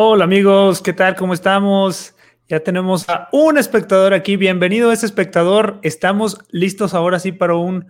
[0.00, 1.16] Hola amigos, ¿qué tal?
[1.16, 2.14] ¿Cómo estamos?
[2.46, 4.36] Ya tenemos a un espectador aquí.
[4.36, 5.80] Bienvenido a ese espectador.
[5.82, 7.84] Estamos listos ahora sí para un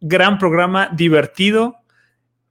[0.00, 1.76] gran programa divertido,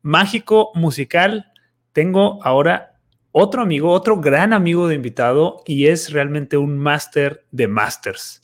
[0.02, 1.52] mágico, musical.
[1.92, 2.98] Tengo ahora
[3.34, 8.42] otro amigo, otro gran amigo de invitado y es realmente un máster de masters.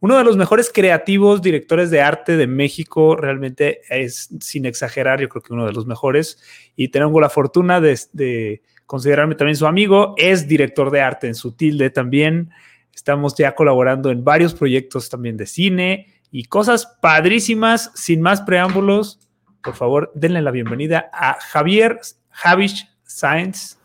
[0.00, 5.30] Uno de los mejores creativos directores de arte de México, realmente es, sin exagerar, yo
[5.30, 6.38] creo que uno de los mejores.
[6.76, 10.14] Y tengo la fortuna de, de considerarme también su amigo.
[10.16, 12.50] Es director de arte en Sutilde también.
[12.94, 17.90] Estamos ya colaborando en varios proyectos también de cine y cosas padrísimas.
[17.94, 19.20] Sin más preámbulos,
[19.62, 22.00] por favor, denle la bienvenida a Javier
[22.30, 23.78] Javish Sainz.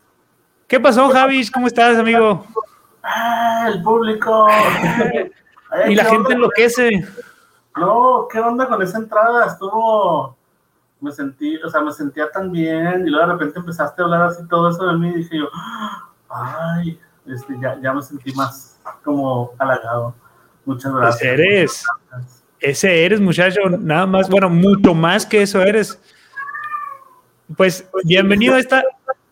[0.68, 1.52] ¿Qué pasó, Javish?
[1.52, 2.46] ¿Cómo estás, amigo?
[3.04, 4.48] Ah, el público.
[5.88, 6.90] y la gente enloquece.
[7.76, 9.48] No, ¿qué onda con esa entrada?
[9.48, 10.39] Estuvo
[11.02, 14.24] me sentí, o sea, me sentía tan bien y luego de repente empezaste a hablar
[14.24, 15.50] así todo eso de mí y dije yo,
[16.30, 20.14] ay, este, ya, ya me sentí más como halagado.
[20.66, 21.22] Muchas gracias.
[21.22, 21.86] Ese eres,
[22.60, 26.00] ese eres muchacho, nada más, bueno, mucho más que eso eres.
[27.56, 28.84] Pues bienvenido a esta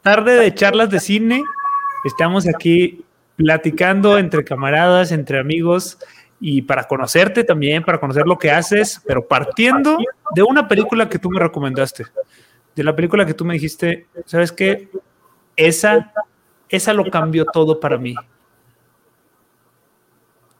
[0.01, 1.43] tarde de charlas de cine.
[2.05, 5.99] Estamos aquí platicando entre camaradas, entre amigos
[6.39, 9.97] y para conocerte también, para conocer lo que haces, pero partiendo
[10.35, 12.05] de una película que tú me recomendaste,
[12.75, 14.89] de la película que tú me dijiste, ¿sabes qué?
[15.55, 16.13] Esa,
[16.69, 18.13] esa lo cambió todo para mí.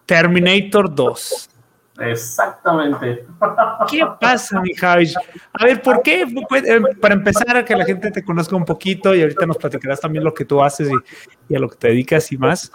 [0.06, 1.50] Terminator 2.
[2.00, 3.26] Exactamente.
[3.90, 5.14] ¿Qué pasa, mi Javi?
[5.54, 6.22] A ver, ¿por qué?
[6.22, 10.00] Eh, para empezar, a que la gente te conozca un poquito y ahorita nos platicarás
[10.00, 12.72] también lo que tú haces y, y a lo que te dedicas y más.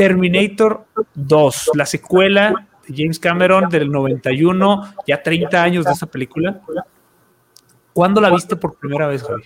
[0.00, 6.58] Terminator 2, la secuela de James Cameron del 91, ya 30 años de esa película.
[7.92, 9.42] ¿Cuándo la viste por primera vez, Javi?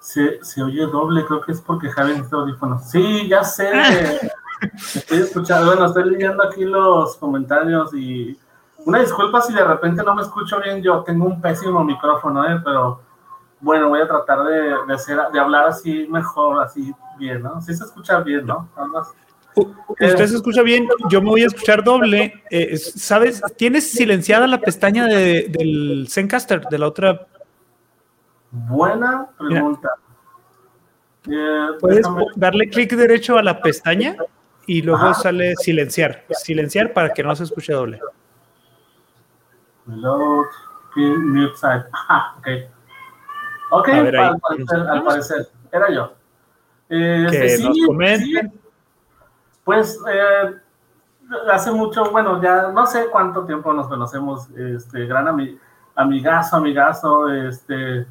[0.00, 2.90] Se, se oye doble, creo que es porque Javi está audífonos.
[2.90, 3.70] Sí, ya sé.
[4.94, 8.38] estoy escuchando, bueno, estoy leyendo aquí los comentarios y
[8.84, 12.60] una disculpa si de repente no me escucho bien, yo tengo un pésimo micrófono, ¿eh?
[12.62, 13.00] pero
[13.60, 17.62] bueno, voy a tratar de, de, hacer, de hablar así mejor, así bien, ¿no?
[17.62, 18.68] Sí se escucha bien, ¿no?
[19.88, 22.42] Usted se escucha bien, yo me voy a escuchar doble.
[22.50, 23.42] Eh, ¿Sabes?
[23.56, 27.26] ¿Tienes silenciada la pestaña de, del Zencaster, de la otra?
[28.50, 29.90] Buena pregunta.
[31.30, 34.16] Eh, Puedes darle clic derecho a la pestaña
[34.66, 36.24] y luego sale silenciar.
[36.30, 38.00] Silenciar para que no se escuche doble.
[39.86, 40.46] Load,
[40.96, 41.84] mute side.
[42.38, 42.48] ok.
[43.70, 46.14] Ok, al, parecer, al, parecer, era yo.
[46.88, 48.52] Eh, que nos comenten.
[49.68, 50.56] Pues eh,
[51.52, 55.28] hace mucho, bueno, ya no sé cuánto tiempo nos conocemos, este, gran
[55.94, 58.06] amigazo, amigazo, este,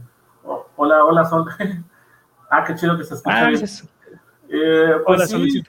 [0.75, 1.49] hola, hola, Sol.
[2.51, 3.47] ah, qué chido que se escucha.
[3.47, 5.63] Ah, eh, pues hola, sí.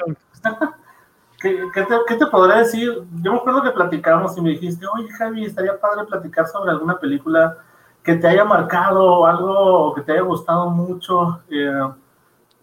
[1.40, 2.92] ¿Qué, qué, te, ¿Qué te podré decir?
[3.22, 6.98] Yo me acuerdo que platicábamos y me dijiste, oye, Javi, estaría padre platicar sobre alguna
[6.98, 7.56] película
[8.02, 11.40] que te haya marcado algo que te haya gustado mucho.
[11.48, 11.80] Eh,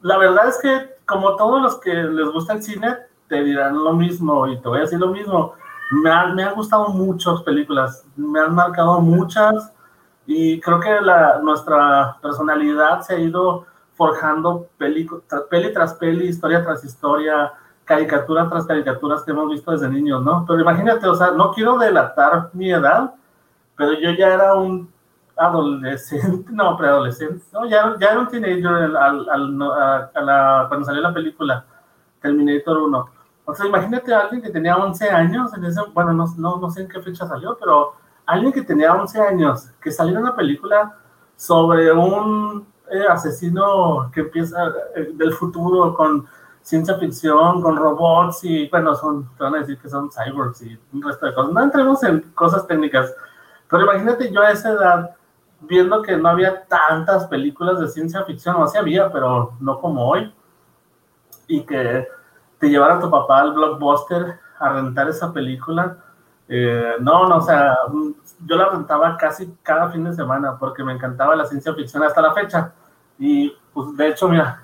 [0.04, 2.98] la verdad es que, como todos los que les gusta el cine,
[3.28, 5.54] te dirán lo mismo y te voy a decir lo mismo.
[5.92, 9.72] Me, me han gustado muchas películas, me han marcado muchas
[10.26, 15.08] y creo que la, nuestra personalidad se ha ido forjando peli,
[15.50, 17.54] peli tras peli, historia tras historia,
[17.86, 20.44] caricatura tras caricaturas que hemos visto desde niños, ¿no?
[20.48, 23.14] Pero imagínate, o sea, no quiero delatar mi edad,
[23.78, 24.92] pero yo ya era un
[25.38, 31.02] adolescente, no, preadolescente, no, ya, ya era un teenager al, al, a la, cuando salió
[31.02, 31.66] la película
[32.22, 33.10] Terminator 1.
[33.46, 36.70] O sea, imagínate a alguien que tenía 11 años, en ese, bueno, no, no, no
[36.72, 37.94] sé en qué fecha salió, pero
[38.26, 40.98] alguien que tenía 11 años, que saliera una película
[41.36, 46.28] sobre un eh, asesino que empieza eh, del futuro con
[46.62, 50.80] ciencia ficción, con robots y, bueno, son, te van a decir que son cyborgs y
[50.94, 51.54] un resto de cosas.
[51.54, 53.14] No entremos en cosas técnicas,
[53.70, 55.16] pero imagínate yo a esa edad
[55.62, 60.10] viendo que no había tantas películas de ciencia ficción, o sí había, pero no como
[60.10, 60.34] hoy,
[61.48, 62.08] y que
[62.60, 65.98] te llevara a tu papá al blockbuster a rentar esa película.
[66.48, 67.76] Eh, no, no, o sea,
[68.46, 72.22] yo la rentaba casi cada fin de semana porque me encantaba la ciencia ficción hasta
[72.22, 72.74] la fecha.
[73.18, 74.64] Y pues de hecho, mira,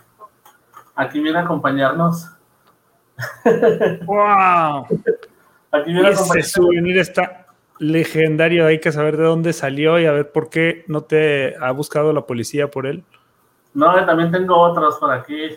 [0.96, 2.30] aquí viene a acompañarnos.
[4.06, 4.88] ¡Wow!
[5.72, 6.98] Aquí viene a acompañarnos.
[6.98, 7.46] está
[7.80, 11.72] legendario, hay que saber de dónde salió y a ver por qué no te ha
[11.72, 13.04] buscado la policía por él.
[13.74, 15.56] No, también tengo otros por aquí.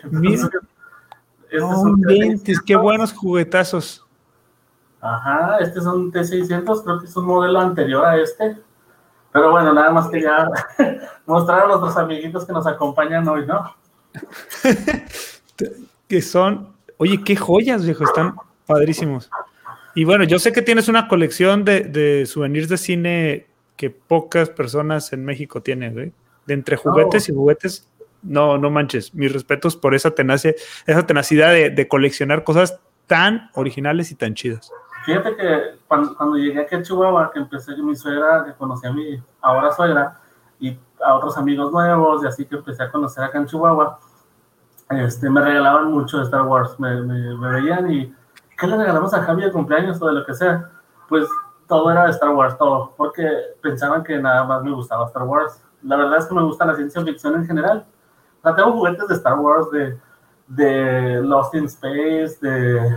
[2.09, 4.05] Este qué buenos juguetazos.
[5.01, 8.57] Ajá, este es un T600, creo que es un modelo anterior a este.
[9.31, 10.49] Pero bueno, nada más quería
[11.25, 13.75] mostrar a nuestros amiguitos que nos acompañan hoy, ¿no?
[16.07, 18.35] Que son, oye, qué joyas, viejo, están
[18.67, 19.29] padrísimos.
[19.95, 24.49] Y bueno, yo sé que tienes una colección de, de souvenirs de cine que pocas
[24.49, 26.11] personas en México tienen, güey.
[26.45, 27.87] De entre juguetes y juguetes,
[28.25, 29.13] no, no manches.
[29.13, 30.53] Mis respetos por esa tenacia,
[30.85, 34.71] esa tenacidad de, coleccionar cosas tan originales y tan chidas.
[35.05, 38.91] Fíjate que cuando, llegué aquí a Chihuahua, que empecé con mi suegra, que conocí a
[38.91, 40.19] mi ahora suegra,
[40.59, 43.99] y a otros amigos nuevos, y así que empecé a conocer acá en Chihuahua,
[44.89, 48.13] este, me regalaban mucho de Star Wars, me, me, veían y,
[48.57, 50.69] ¿qué le regalamos a Javi de cumpleaños o de lo que sea?
[51.07, 51.27] Pues
[51.67, 53.27] todo era de Star Wars, todo, porque
[53.61, 55.61] pensaban que nada más me gustaba Star Wars.
[55.83, 57.85] La verdad es que me gusta la ciencia ficción en general.
[58.45, 59.99] O tengo juguetes de Star Wars, de,
[60.47, 62.95] de Lost in Space, de,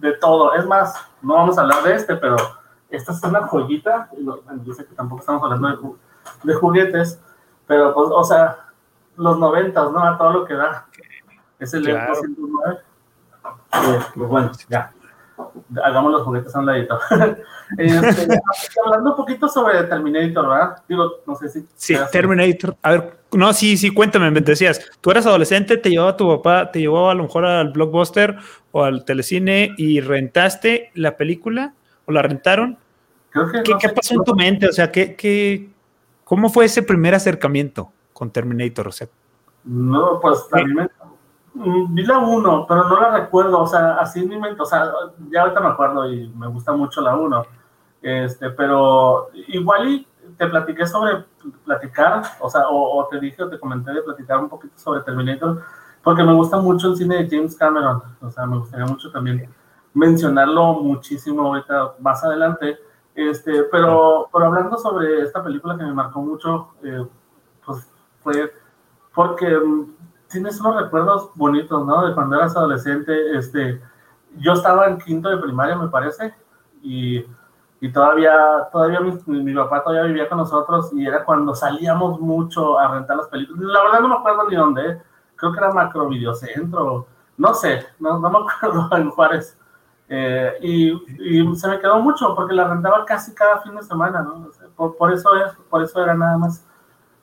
[0.00, 0.54] de todo.
[0.54, 2.36] Es más, no vamos a hablar de este, pero
[2.88, 4.08] esta es una joyita.
[4.64, 5.98] Yo sé que tampoco estamos hablando
[6.42, 7.20] de, de juguetes,
[7.66, 8.56] pero pues, o sea,
[9.16, 10.02] los noventas, ¿no?
[10.02, 10.86] A todo lo que da.
[11.58, 12.14] Es el claro.
[12.14, 12.80] 109.
[13.72, 14.92] Eh, pues bueno, ya
[15.82, 16.98] hagamos los juguetes a un ladito.
[17.76, 18.28] Este,
[18.84, 20.82] hablando un poquito sobre Terminator, ¿verdad?
[20.88, 21.66] Digo, no sé si.
[21.74, 22.76] Sí, Terminator.
[22.80, 26.70] A ver, no, sí, sí, cuéntame, me decías, tú eras adolescente, te llevaba tu papá,
[26.70, 28.36] te llevaba a lo mejor al blockbuster
[28.70, 31.74] o al telecine y rentaste la película
[32.04, 32.78] o la rentaron.
[33.32, 34.68] ¿Qué, pasó en tu mente?
[34.68, 35.68] O sea, ¿qué, qué,
[36.22, 38.86] ¿cómo fue ese primer acercamiento con Terminator?
[38.86, 39.08] O sea,
[39.64, 41.05] no, pues también Mm,
[41.88, 44.90] vi la 1, pero no la recuerdo, o sea, así en mi mente, o sea,
[45.30, 47.42] ya ahorita me acuerdo y me gusta mucho la 1,
[48.02, 50.06] este, pero igual y
[50.36, 51.24] te platiqué sobre
[51.64, 55.62] platicar, o sea, o, te dije o te comenté de platicar un poquito sobre Terminator,
[56.02, 59.48] porque me gusta mucho el cine de James Cameron, o sea, me gustaría mucho también
[59.94, 62.78] mencionarlo muchísimo ahorita más adelante,
[63.14, 67.06] este, pero, pero hablando sobre esta película que me marcó mucho, eh,
[67.64, 68.52] pues fue
[69.14, 69.58] porque
[70.28, 72.06] tienes unos recuerdos bonitos, ¿no?
[72.06, 73.80] De cuando eras adolescente, este,
[74.38, 76.34] yo estaba en quinto de primaria, me parece,
[76.82, 77.24] y,
[77.80, 78.34] y todavía,
[78.72, 83.28] todavía mi, papá todavía vivía con nosotros y era cuando salíamos mucho a rentar las
[83.28, 83.62] películas.
[83.62, 85.02] La verdad no me acuerdo ni dónde, ¿eh?
[85.36, 87.06] creo que era Macro Videocentro,
[87.36, 89.58] no sé, no, no me acuerdo en Juárez.
[90.08, 94.22] Eh, y, y, se me quedó mucho porque la rentaba casi cada fin de semana,
[94.22, 94.48] ¿no?
[94.76, 96.64] Por, por eso es, por eso era nada más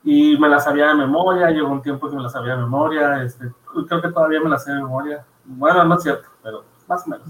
[0.04, 3.22] y me la sabía de memoria, llegó un tiempo que me la sabía de memoria,
[3.22, 3.50] este,
[3.88, 7.10] creo que todavía me la sé de memoria, bueno, no es cierto, pero más o
[7.10, 7.26] menos.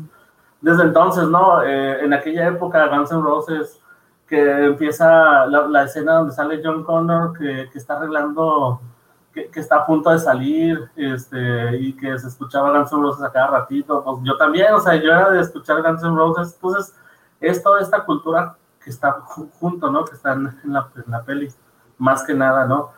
[0.61, 1.63] Desde entonces, ¿no?
[1.63, 3.81] Eh, en aquella época, Guns N' Roses,
[4.27, 8.81] que empieza la, escena donde sale John Connor, que, que está arreglando,
[9.33, 13.23] que, que, está a punto de salir, este, y que se escuchaba Guns N' Roses
[13.23, 16.55] a cada ratito, pues yo también, o sea, yo era de escuchar Guns N' Roses,
[16.55, 16.97] entonces
[17.41, 20.05] es toda esta cultura que está junto, ¿no?
[20.05, 21.49] Que está en la, en la peli
[21.99, 22.91] más que nada, ¿no?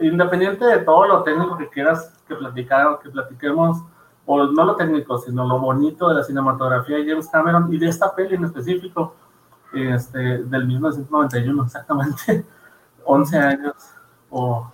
[0.00, 3.82] independiente de todo lo técnico que quieras que platicar, que platiquemos,
[4.24, 7.88] o no lo técnico, sino lo bonito de la cinematografía de James Cameron y de
[7.88, 9.14] esta peli en específico,
[9.72, 12.46] este, del 1991, exactamente,
[13.04, 13.74] 11 años,
[14.30, 14.70] o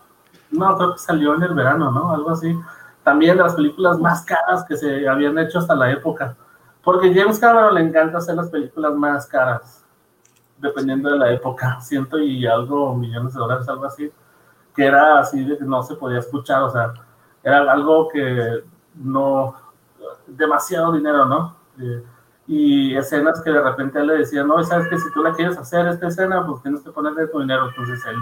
[0.50, 2.12] no, creo que salió en el verano, ¿no?
[2.12, 2.56] Algo así.
[3.02, 6.36] También de las películas más caras que se habían hecho hasta la época,
[6.82, 9.85] porque James Cameron le encanta hacer las películas más caras
[10.58, 14.10] dependiendo de la época, ciento y algo millones de dólares, algo así,
[14.74, 16.92] que era así de que no se podía escuchar, o sea,
[17.42, 19.54] era algo que no,
[20.26, 21.56] demasiado dinero, ¿no?
[21.80, 22.02] Eh,
[22.48, 25.58] y escenas que de repente él le decía, no, sabes que si tú la quieres
[25.58, 28.16] hacer esta escena, pues tienes que ponerle tu dinero, entonces él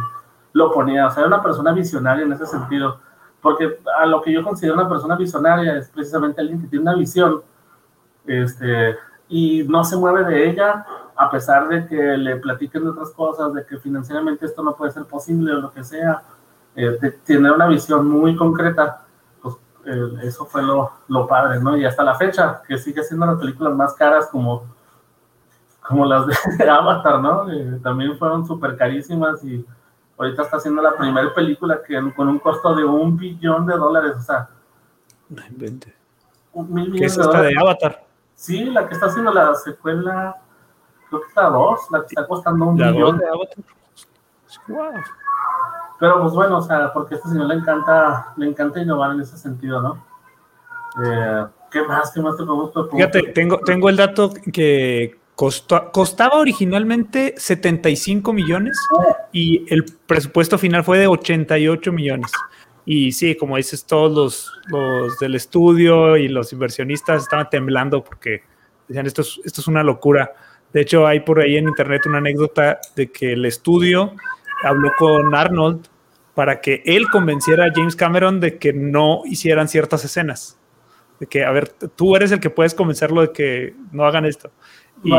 [0.52, 2.98] lo ponía, o sea, era una persona visionaria en ese sentido,
[3.42, 6.94] porque a lo que yo considero una persona visionaria es precisamente alguien que tiene una
[6.94, 7.42] visión,
[8.26, 8.96] este,
[9.28, 13.52] y no se mueve de ella, a pesar de que le platiquen de otras cosas,
[13.54, 16.22] de que financieramente esto no puede ser posible o lo que sea,
[16.74, 19.04] eh, tener una visión muy concreta,
[19.40, 19.54] pues
[19.86, 21.76] eh, eso fue lo, lo, padre, ¿no?
[21.76, 24.64] Y hasta la fecha, que sigue siendo las películas más caras como,
[25.80, 27.50] como las de Avatar, ¿no?
[27.50, 29.64] Eh, también fueron súper carísimas y
[30.18, 34.12] ahorita está haciendo la primera película que con un costo de un billón de dólares,
[34.18, 34.48] o sea...
[35.28, 35.94] No invente.
[36.96, 38.04] ¿Qué es esta de Avatar?
[38.34, 40.36] Sí, la que está haciendo la secuela
[41.18, 43.18] creo que está dos, la que está costando un millón.
[43.18, 43.26] de
[45.98, 49.20] Pero pues bueno, o sea, porque a este señor le encanta, le encanta innovar en
[49.20, 50.04] ese sentido, ¿no?
[51.04, 52.12] Eh, ¿Qué más?
[52.12, 52.88] ¿Qué más te pregunto?
[52.88, 58.78] Fíjate, tengo, tengo el dato que costó, costaba originalmente 75 millones
[59.32, 62.30] y el presupuesto final fue de 88 millones.
[62.86, 68.42] Y sí, como dices, todos los, los del estudio y los inversionistas estaban temblando porque
[68.86, 70.32] decían, esto es, esto es una locura.
[70.74, 74.12] De hecho, hay por ahí en internet una anécdota de que el estudio
[74.64, 75.86] habló con Arnold
[76.34, 80.58] para que él convenciera a James Cameron de que no hicieran ciertas escenas.
[81.20, 84.50] De que, a ver, tú eres el que puedes convencerlo de que no hagan esto.
[85.04, 85.12] Y,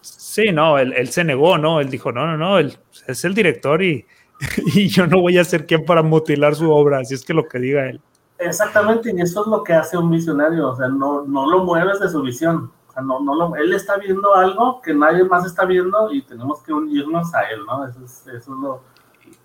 [0.00, 1.80] sí, no, él, se negó, ¿no?
[1.80, 4.04] Él dijo, no, no, no, él es el director y,
[4.74, 7.46] y yo no voy a ser quien para mutilar su obra, así es que lo
[7.46, 8.00] que diga él.
[8.40, 12.00] Exactamente, y eso es lo que hace un visionario, o sea, no, no lo mueves
[12.00, 15.64] de su visión, sea, no, no lo, él está viendo algo que nadie más está
[15.64, 17.86] viendo y tenemos que unirnos a él, ¿no?
[17.86, 18.82] Eso es, eso es lo,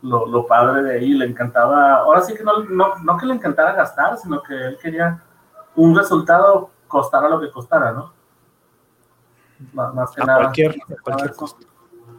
[0.02, 3.34] lo, lo, padre de ahí, le encantaba, ahora sí que no, no, no, que le
[3.34, 5.22] encantara gastar, sino que él quería
[5.76, 8.14] un resultado costara lo que costara, ¿no?
[9.74, 10.40] Más, que a nada.
[10.42, 11.68] Cualquier, a cualquier costo.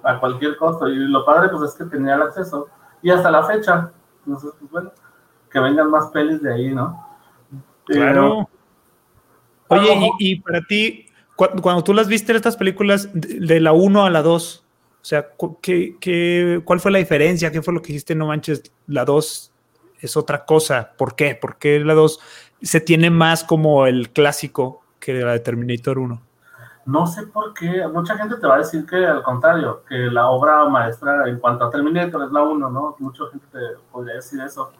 [0.03, 0.89] A cualquier costo.
[0.89, 2.69] Y lo padre, pues es que tenía el acceso.
[3.03, 3.93] Y hasta la fecha.
[4.27, 4.93] Entonces, pues bueno,
[5.51, 7.07] que vengan más pelis de ahí, ¿no?
[7.85, 8.49] Claro.
[9.69, 14.11] Oye, y, y, para ti, cuando, tú las viste estas películas, de, la 1 a
[14.11, 14.65] la 2,
[15.05, 15.29] o sea,
[15.61, 17.51] ¿qué, qué, cuál fue la diferencia?
[17.51, 18.15] ¿Qué fue lo que dijiste?
[18.15, 19.53] No manches, la 2
[20.01, 20.93] es otra cosa.
[20.97, 21.35] ¿Por qué?
[21.35, 22.21] ¿Por qué la 2
[22.63, 26.23] se tiene más como el clásico que la de Terminator 1?
[26.87, 27.87] No sé por qué.
[27.89, 31.65] Mucha gente te va a decir que al contrario, que la obra maestra en cuanto
[31.65, 32.97] a Terminator es la 1, ¿no?
[32.99, 33.59] Mucha gente te
[33.91, 34.71] podría decir eso.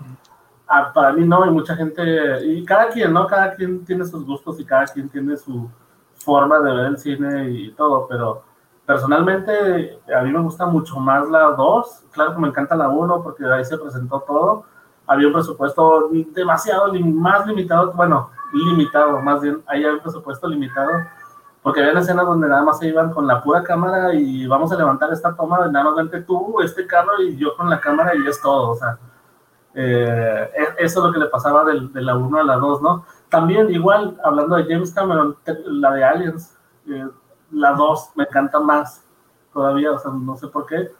[0.67, 3.27] Ah, para mí no, y mucha gente, y cada quien, ¿no?
[3.27, 5.69] Cada quien tiene sus gustos y cada quien tiene su
[6.25, 8.43] forma de ver el cine y todo, pero
[8.87, 12.05] Personalmente, a mí me gusta mucho más la 2.
[12.11, 14.65] Claro que me encanta la 1 porque ahí se presentó todo.
[15.07, 20.91] Había un presupuesto demasiado, más limitado, bueno, limitado, más bien, ahí había un presupuesto limitado,
[21.63, 24.77] porque había escenas donde nada más se iban con la pura cámara y vamos a
[24.77, 28.27] levantar esta toma nada más vente tú, este carro y yo con la cámara y
[28.27, 28.99] es todo, o sea,
[29.75, 32.81] eh, e, eso es lo que le pasaba de, de la 1 a la 2,
[32.81, 33.05] ¿no?
[33.35, 35.37] También, igual, hablando de James Cameron,
[35.67, 37.09] la de Aliens, eh,
[37.51, 39.05] la 2 me encanta más
[39.53, 40.93] todavía, o sea, no sé por qué,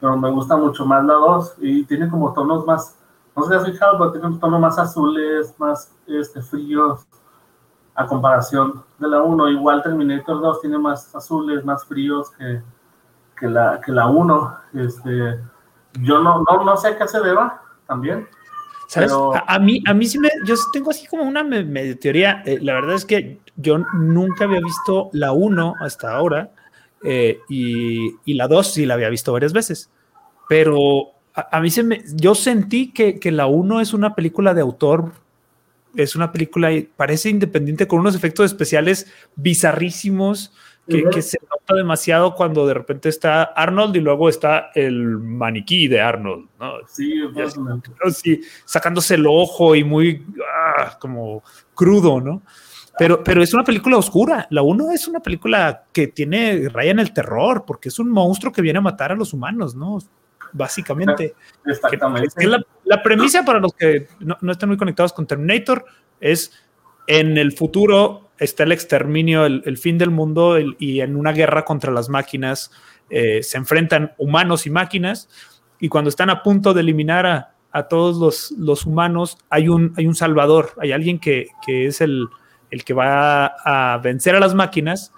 [0.00, 2.96] pero me gusta mucho más la 2 y tiene como tonos más,
[3.34, 7.04] no sé si has fijado, pero tiene un tono más azules, más este, fríos,
[7.96, 9.48] a comparación de la 1.
[9.48, 12.62] Igual Terminator 2 tiene más azules, más fríos que,
[13.36, 14.58] que, la, que la 1.
[14.74, 15.40] Este,
[16.02, 18.28] yo no, no, no sé a qué se deba también.
[18.88, 19.12] ¿Sabes?
[19.46, 22.42] A, mí, a mí sí me, yo tengo así como una medio teoría.
[22.46, 26.50] Eh, la verdad es que yo nunca había visto la 1 hasta ahora
[27.04, 29.90] eh, y, y, la 2 sí la había visto varias veces.
[30.48, 34.62] Pero a, mí se me, yo sentí que, que la 1 es una película de
[34.62, 35.12] autor,
[35.94, 40.54] es una película, parece independiente con unos efectos especiales bizarrísimos
[40.88, 46.00] que, se nota demasiado cuando de repente está Arnold y luego está el maniquí de
[46.00, 46.74] Arnold, ¿no?
[46.88, 47.14] Sí,
[48.12, 50.26] sí sacándose el ojo y muy
[50.76, 51.42] ah, como
[51.74, 52.42] crudo, ¿no?
[52.98, 54.48] Pero, pero es una película oscura.
[54.50, 58.52] La uno es una película que tiene raya en el terror, porque es un monstruo
[58.52, 59.98] que viene a matar a los humanos, ¿no?
[60.52, 61.34] Básicamente.
[61.64, 62.46] Exactamente.
[62.84, 65.84] la, premisa para los que no, no están muy conectados con Terminator
[66.20, 66.52] es
[67.06, 71.92] en el futuro está el exterminio, el, fin del mundo y en una guerra contra
[71.92, 72.70] las máquinas
[73.10, 75.28] eh, se enfrentan humanos y máquinas
[75.80, 80.14] y cuando están a punto de eliminar a, todos los, humanos hay un, hay un
[80.14, 82.26] salvador, hay alguien que, es el,
[82.70, 85.12] el, que va a vencer a las máquinas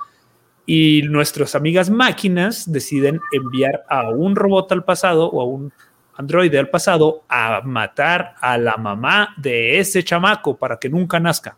[0.66, 5.72] y nuestras amigas máquinas deciden enviar a un robot al pasado o a un
[6.16, 11.56] androide al pasado a matar a la mamá de ese chamaco para que nunca nazca.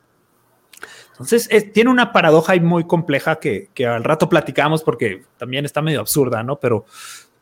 [1.22, 6.00] Entonces, tiene una paradoja ahí muy compleja que, al rato platicamos porque también está medio
[6.00, 6.56] absurda, ¿no?
[6.56, 6.84] Pero,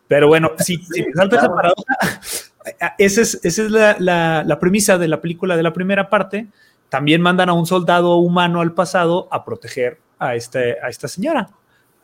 [0.07, 1.95] pero bueno, si, si salta esa paradoja,
[2.99, 6.49] esa es, esa es la, la, premisa de la película de la primera parte.
[6.89, 11.49] También mandan a un soldado humano al pasado a proteger a, este, a esta señora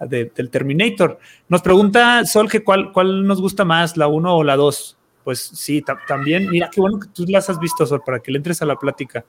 [0.01, 1.19] del Terminator.
[1.49, 4.97] Nos pregunta Sol que cuál, cuál nos gusta más, la 1 o la 2.
[5.25, 8.39] Pues sí, también, mira qué bueno que tú las has visto, Sol, para que le
[8.39, 9.25] entres a la plática.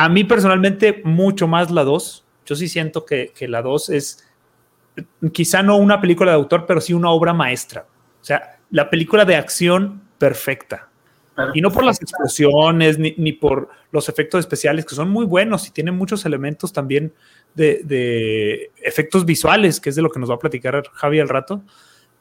[0.00, 2.24] A mí personalmente mucho más la 2.
[2.46, 4.26] Yo sí siento que, la 2 es
[5.30, 7.84] quizá no una película de autor, pero sí una obra maestra.
[8.18, 10.88] O sea, la película de acción perfecta.
[11.52, 15.70] Y no por las explosiones ni, por los efectos especiales, que son muy buenos y
[15.70, 17.12] tienen muchos elementos también
[17.54, 21.62] de, efectos visuales, que es de lo que nos va a platicar Javi al rato.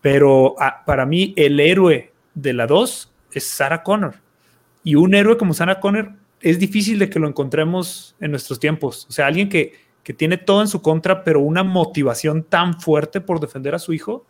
[0.01, 4.15] Pero ah, para mí el héroe de la 2 es Sarah Connor.
[4.83, 9.05] Y un héroe como Sarah Connor es difícil de que lo encontremos en nuestros tiempos.
[9.09, 13.21] O sea, alguien que, que tiene todo en su contra, pero una motivación tan fuerte
[13.21, 14.25] por defender a su hijo,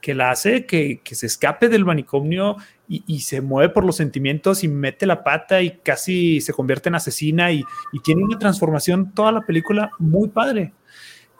[0.00, 3.96] que la hace que, que se escape del manicomio y, y, se mueve por los
[3.96, 8.38] sentimientos y mete la pata y casi se convierte en asesina y, y tiene una
[8.38, 10.72] transformación toda la película muy padre.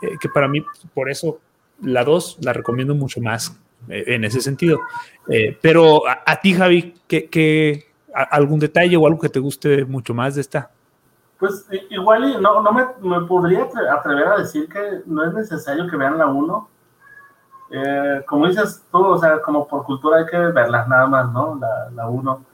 [0.03, 1.41] Eh, que para mí, por eso,
[1.83, 3.59] la 2 la recomiendo mucho más
[3.89, 4.81] eh, en ese sentido.
[5.29, 7.87] Eh, pero a, ti, Javi, ¿qué,
[8.25, 10.71] algún detalle o algo que te guste mucho más de esta?
[11.39, 15.97] Pues igual no, no me, me, podría atrever a decir que no es necesario que
[15.97, 16.69] vean la 1.
[17.73, 21.61] Eh, como dices tú, o sea, como por cultura hay que verla nada más, ¿no?
[21.95, 22.45] La 1.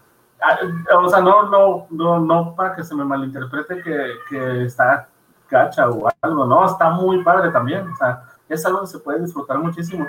[0.40, 0.58] Ah,
[0.98, 5.06] o sea, no, no, no, no para que se me malinterprete que, que está
[5.48, 9.20] gacha o algo, no, está muy padre también, o sea, es algo que se puede
[9.20, 10.06] disfrutar muchísimo.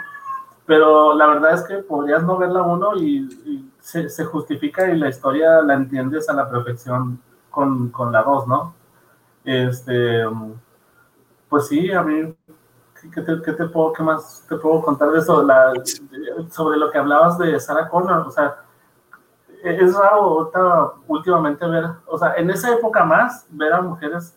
[0.65, 5.09] Pero la verdad es que podrías no ver la 1 y, se, justifica y la
[5.09, 8.73] historia la entiendes a la perfección con, con la 2, ¿no?
[9.43, 10.23] Este,
[11.49, 12.33] pues sí, a mí,
[13.13, 15.45] ¿qué te, qué te puedo, qué más te puedo contar de eso?
[16.49, 18.55] Sobre lo que hablabas de Sarah Connor, o sea,
[19.63, 20.51] es raro
[21.07, 24.35] últimamente ver, o sea, en esa época más, ver a mujeres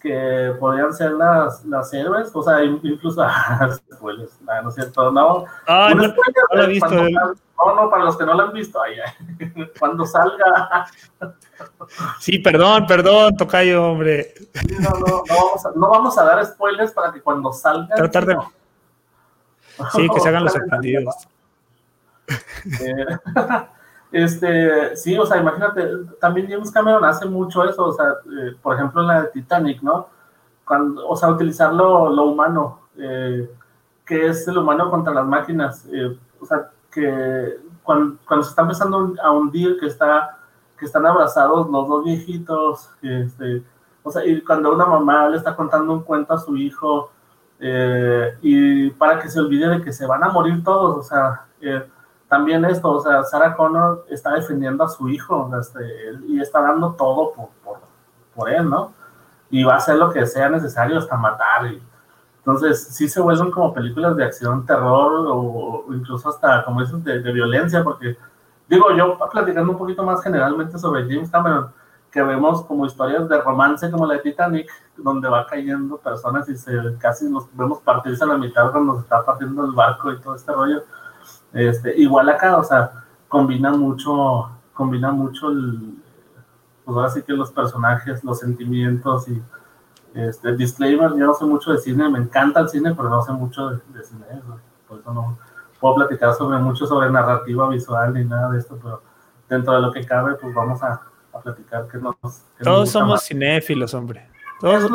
[0.00, 3.22] que podrían ser las, las héroes, o sea, incluso,
[3.94, 5.44] spoilers, no, no es cierto, no.
[5.66, 6.14] Ah, no,
[6.52, 6.88] lo he visto.
[6.88, 8.96] no, no, para los que no lo han visto, ay,
[9.78, 10.86] cuando salga.
[12.18, 14.34] sí, perdón, perdón, tocayo, hombre.
[14.80, 17.94] no, no, no vamos, a, no vamos a dar spoilers para que cuando salga.
[17.94, 18.36] Tratar de.
[19.92, 21.14] Sí, que se hagan los sorprendidos.
[22.80, 23.18] Eh,
[24.12, 25.88] este, sí, o sea, imagínate,
[26.20, 29.82] también James Cameron hace mucho eso, o sea, eh, por ejemplo en la de Titanic,
[29.82, 30.08] ¿no?
[30.64, 33.48] Cuando, o sea, utilizar lo, humano, eh,
[34.04, 38.62] que es el humano contra las máquinas, eh, o sea, que cuando, cuando, se está
[38.62, 40.38] empezando a hundir, que, está,
[40.76, 43.62] que están abrazados los dos viejitos, este,
[44.02, 47.12] o sea, y cuando una mamá le está contando un cuento a su hijo,
[48.42, 51.44] y para que se olvide de que se van a morir todos, o sea,
[52.30, 55.80] también esto, o sea, Sarah Connor está defendiendo a su hijo este,
[56.28, 57.80] y está dando todo por,
[58.36, 58.92] por, él, ¿no?
[59.50, 61.66] Y va a hacer lo que sea necesario hasta matar.
[62.38, 67.32] Entonces, sí se vuelven como películas de acción, terror o, incluso hasta, como dices, de,
[67.32, 68.16] violencia, porque,
[68.68, 71.72] digo, yo platicando un poquito más generalmente sobre James Cameron,
[72.12, 76.56] que vemos como historias de romance como la de Titanic, donde va cayendo personas y
[76.56, 80.20] se casi nos vemos partirse a la mitad cuando se está partiendo el barco y
[80.20, 80.84] todo este rollo
[81.52, 85.94] este, igual acá, o sea, combina mucho, combina mucho el,
[86.84, 89.40] pues ahora sí que los personajes, los sentimientos y
[90.14, 93.32] este, disclaimer, yo no sé mucho de cine, me encanta el cine, pero no sé
[93.32, 94.26] mucho de, cine,
[94.88, 95.38] por eso no
[95.78, 99.02] puedo platicar sobre mucho sobre narrativa visual ni nada de esto, pero
[99.48, 101.00] dentro de lo que cabe, pues vamos a,
[101.42, 102.16] platicar que nos...
[102.60, 104.28] Todos somos cinéfilos, hombre.
[104.60, 104.90] Todos,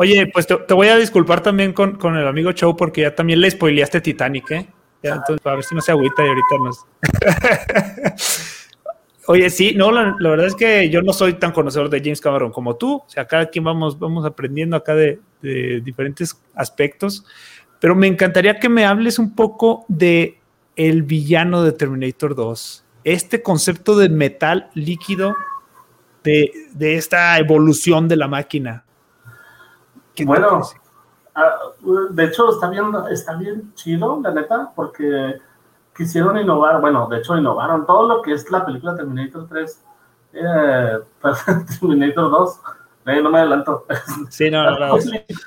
[0.00, 3.14] oye, pues te, te, voy a disculpar también con, con el amigo Chow porque ya
[3.14, 4.68] también le spoileaste Titanic, ¿eh?
[5.02, 6.86] Ya, entonces, a ver si no se agüita y ahorita nos.
[9.26, 12.50] Oye, sí, no, la, verdad es que yo no soy tan conocedor de James Cameron
[12.50, 12.96] como tú.
[12.96, 17.24] O sea, cada quien vamos, vamos aprendiendo acá de, diferentes aspectos.
[17.78, 20.38] Pero me encantaría que me hables un poco de
[20.76, 22.84] el villano de Terminator 2.
[23.04, 25.34] Este concepto de metal líquido,
[26.24, 28.84] de, de esta evolución de la máquina.
[30.24, 30.62] Bueno,
[32.10, 35.40] de hecho, está bien, está bien chido, la neta, porque
[35.96, 39.84] quisieron innovar, bueno, de hecho innovaron todo lo que es la película Terminator 3,
[40.32, 40.98] eh,
[41.80, 42.60] Terminator 2,
[43.06, 43.86] eh, no me adelanto.
[44.30, 44.96] Sí, no, no,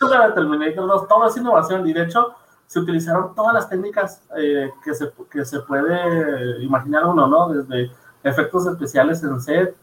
[0.10, 2.36] La Terminator 2, todo es innovación y de hecho
[2.68, 7.50] se utilizaron todas las técnicas eh, que, se, que se puede imaginar uno, ¿no?
[7.50, 7.92] Desde
[8.24, 9.76] efectos especiales en set,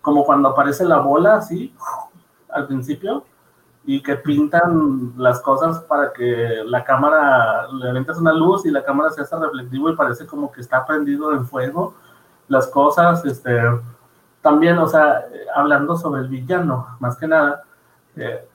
[0.00, 1.74] como cuando aparece la bola, así,
[2.50, 3.24] al principio,
[3.84, 8.84] y que pintan las cosas para que la cámara le aventas una luz y la
[8.84, 11.94] cámara se hace reflectivo y parece como que está prendido en fuego
[12.48, 13.58] las cosas este
[14.42, 17.64] también o sea hablando sobre el villano más que nada
[18.16, 18.46] eh,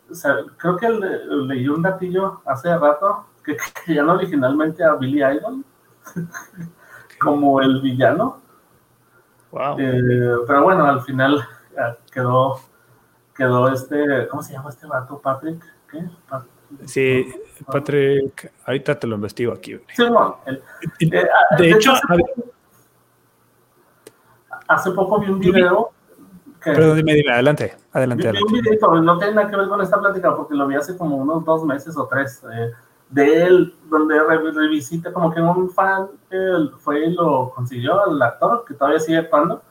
[0.57, 5.63] creo que leí un datillo hace rato que creían originalmente a Billy Idol
[7.19, 8.37] como el villano
[9.51, 9.79] wow.
[9.79, 11.39] Eh, pero bueno al final
[11.71, 12.59] eh, quedó
[13.35, 15.19] quedó este, ¿cómo se llama este vato?
[15.19, 16.03] Patrick, ¿qué?
[16.85, 17.33] sí,
[17.65, 19.79] Patrick, ahorita te lo investigo aquí.
[19.95, 20.61] Sí, bueno, eh,
[21.01, 21.93] ah, de, hecho,
[24.67, 25.91] hace, poco vi un video.
[26.61, 28.31] Que, Perdón, dime, dime, adelante, adelante.
[28.31, 30.97] Vi, un video, no tiene nada que ver con esta plática porque lo vi hace
[30.97, 32.41] como unos dos meses o tres.
[32.53, 32.71] Eh,
[33.13, 34.15] de él, donde
[34.51, 36.07] revisita como que un fan
[36.79, 39.61] fue y lo consiguió, al actor que todavía sigue actuando,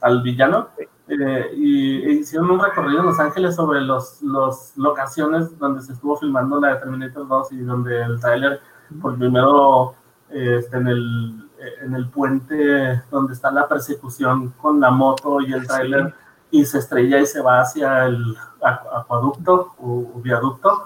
[0.00, 0.70] al villano,
[1.08, 6.16] eh, y hicieron un recorrido en Los Ángeles sobre las los locaciones donde se estuvo
[6.16, 8.60] filmando la de Terminator 2 y donde el trailer,
[9.00, 9.94] por primero
[10.28, 11.48] este, en, el,
[11.82, 16.12] en el puente donde está la persecución con la moto y el trailer
[16.50, 20.84] y se estrella y se va hacia el acueducto o, viaducto.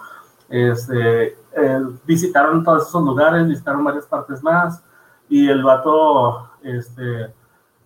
[0.48, 4.82] Este, eh, visitaron todos esos lugares, visitaron varias partes más
[5.28, 7.32] y el vato, este,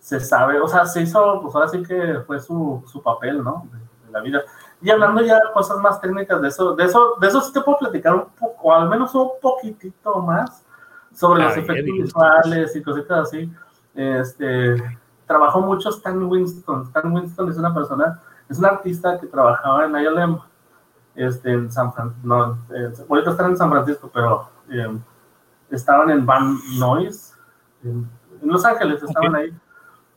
[0.05, 3.67] se sabe, o sea, se hizo, pues ahora sí que fue su, su papel, ¿no?
[3.73, 4.43] De, la vida.
[4.83, 7.62] Y hablando ya de cosas más técnicas de eso, de eso, de eso sí te
[7.62, 10.62] puedo platicar un poco, o al menos un poquitito más
[11.14, 13.51] sobre los efectos visuales y cositas así.
[13.95, 14.77] Este,
[15.27, 16.83] trabajó mucho Stan Winston.
[16.83, 20.38] Stan Winston es una persona, es un artista que trabajaba en ILM,
[21.14, 24.99] este, en San Francisco, no, eh, ahorita están en San Francisco, pero eh,
[25.71, 27.35] estaban en Van Nuys,
[27.83, 28.07] en,
[28.43, 29.59] Los Ángeles, estaban ahí.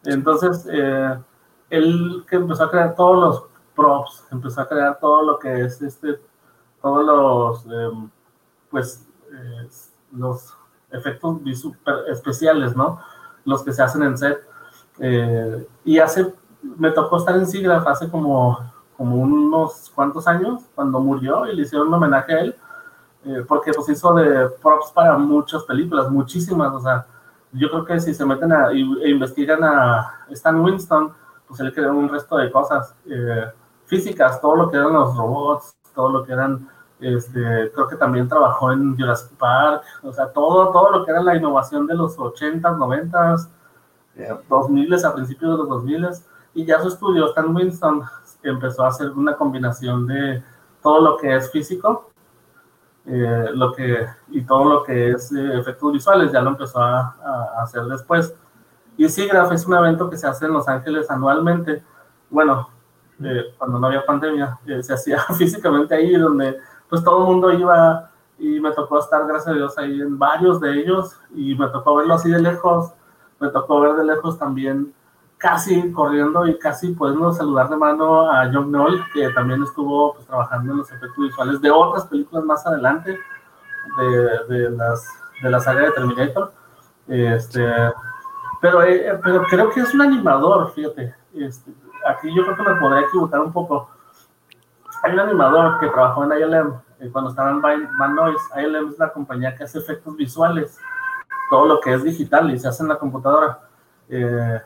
[0.07, 1.19] Entonces, eh,
[1.69, 3.43] él que empezó a crear todos los
[3.75, 6.19] props, empezó a crear todo lo que es este,
[6.81, 8.09] todos los, em,
[8.69, 9.05] pues,
[10.11, 10.55] los
[10.91, 11.39] efectos
[12.09, 12.99] especiales, ¿no?
[13.45, 14.39] Los que se hacen en set.
[14.99, 18.57] Eh, y hace, me tocó estar en SIGGRAPH hace como,
[18.95, 22.55] como unos cuantos años, cuando murió, y le hicieron un homenaje a él,
[23.25, 27.05] eh, porque pues hizo de props para muchas películas, muchísimas, o sea,
[27.53, 31.13] yo creo que si se meten a, e investigan a Stan Winston,
[31.47, 33.45] pues él creó un resto de cosas eh,
[33.85, 36.67] físicas, todo lo que eran los robots, todo lo que eran
[36.99, 41.21] este, creo que también trabajó en Jurassic Park, o sea, todo, todo lo que era
[41.21, 43.47] la innovación de los 80s, 90s,
[44.49, 46.23] 2000s, a principios de los 2000s,
[46.55, 48.03] y ya su estudio, Stan Winston,
[48.41, 50.43] empezó a hacer una combinación de
[50.81, 52.09] todo lo que es físico,
[53.09, 57.15] eh, lo que, y todo lo que es eh, efectos visuales, ya lo empezó a,
[57.61, 58.35] hacer después.
[58.97, 61.83] Y SIGGRAPH es un evento que se hace en Los Ángeles anualmente,
[62.29, 62.69] bueno,
[63.23, 66.57] eh, cuando no había pandemia, se hacía físicamente ahí, donde
[66.89, 70.59] pues todo el mundo iba y me tocó estar, gracias a Dios, ahí en varios
[70.59, 72.91] de ellos y me tocó verlo así de lejos,
[73.39, 74.93] me tocó ver de lejos también
[75.37, 80.25] casi corriendo y casi pudiendo saludar de mano a John Knoll, que también estuvo pues,
[80.25, 83.19] trabajando en los efectos visuales de otras películas más adelante,
[83.97, 85.07] de, de las,
[85.41, 86.51] de la saga de Terminator.
[87.07, 87.65] Este,
[88.61, 91.15] pero, eh, pero creo que es un animador, fíjate.
[91.33, 91.71] Este,
[92.07, 93.89] aquí yo creo que me podría equivocar un poco
[95.03, 98.43] hay un animador que trabajó en ILM eh, cuando estaba en Van Noise.
[98.57, 100.77] ILM es la compañía que hace efectos visuales,
[101.49, 103.59] todo lo que es digital y se hace en la computadora.
[104.09, 104.61] Eh,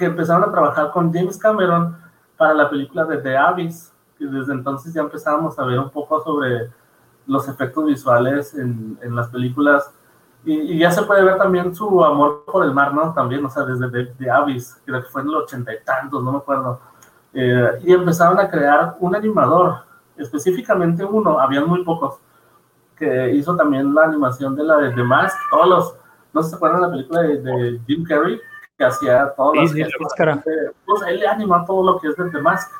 [0.00, 1.94] que empezaron a trabajar con James Cameron
[2.38, 3.92] para la película de The Abyss.
[4.18, 6.70] Y desde entonces ya empezábamos a ver un poco sobre
[7.26, 9.92] los efectos visuales en, en las películas.
[10.42, 13.12] Y, y, ya se puede ver también su amor por el mar, ¿no?
[13.12, 16.32] También, o sea, desde The, Abyss, creo que fue en el ochenta y tantos, no
[16.32, 16.80] me acuerdo
[17.32, 19.84] eh, y empezaron a crear un animador,
[20.16, 22.18] específicamente uno, habían muy pocos,
[22.96, 25.96] que hizo también la animación de la de The Mask, todos los,
[26.32, 28.40] no se acuerdan la película de, Jim Carrey,
[28.80, 29.72] que hacía todos los...
[30.86, 32.72] pues él animó todo lo que es de The Mask.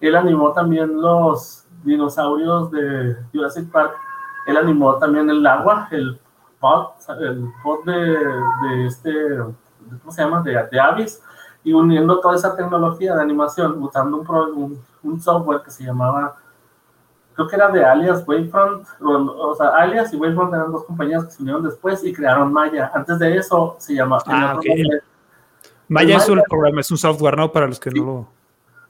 [0.00, 3.92] Él animó también los dinosaurios de Jurassic Park,
[4.46, 6.20] él animó también el agua, el
[6.60, 9.12] pod, el pod de, de este,
[10.00, 10.42] ¿cómo se llama?
[10.42, 11.20] De, de Abyss
[11.64, 16.36] y uniendo toda esa tecnología de animación usando un, un, software que se llamaba,
[17.34, 21.30] creo que era de Alias Wavefront, o, sea, Alias y Wavefront eran dos compañías que
[21.32, 22.92] se unieron después y crearon Maya.
[22.94, 24.22] Antes de eso se llamaba...
[24.26, 24.60] Ah,
[25.92, 27.52] Maya, es un programa, es un software, ¿no?
[27.52, 28.28] Para los que no lo...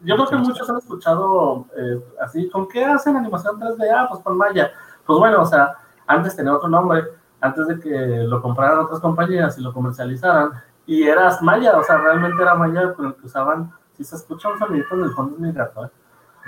[0.04, 3.88] Yo creo que muchos han escuchado eh, así, ¿con qué hacen animación 3D?
[3.94, 4.72] Ah, pues con Maya.
[5.06, 7.04] Pues bueno, o sea, antes tenía otro nombre,
[7.40, 7.90] antes de que
[8.26, 10.52] lo compraran otras compañías y lo comercializaran,
[10.86, 14.48] y eras Maya, o sea, realmente era Maya con el que usaban, si se escucha
[14.48, 15.90] un sonido en el fondo es mi gato, ¿eh?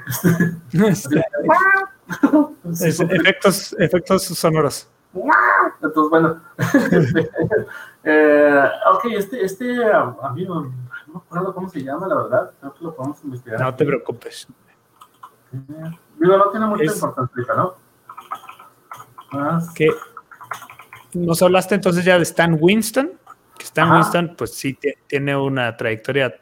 [2.80, 4.88] efectos, efectos sonoros.
[5.80, 6.40] Entonces, bueno,
[8.04, 9.84] eh, ok, este, este
[10.22, 10.72] amigo, no
[11.06, 13.60] me acuerdo cómo se llama, la verdad, creo que lo podemos investigar.
[13.60, 14.46] No te preocupes.
[15.50, 17.74] Digo, no tiene mucha importancia, ¿no?
[19.32, 19.72] Más.
[19.74, 19.90] Que
[21.14, 23.12] nos hablaste entonces ya de Stan Winston.
[23.60, 26.34] Stan Winston, pues sí, tiene una trayectoria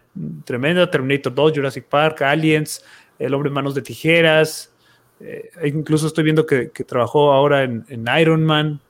[0.44, 0.90] tremenda.
[0.90, 2.84] Terminator 2, Jurassic Park, Aliens,
[3.18, 4.72] El hombre en manos de tijeras.
[5.20, 8.80] Eh, incluso estoy viendo que, trabajó ahora en, Iron Man.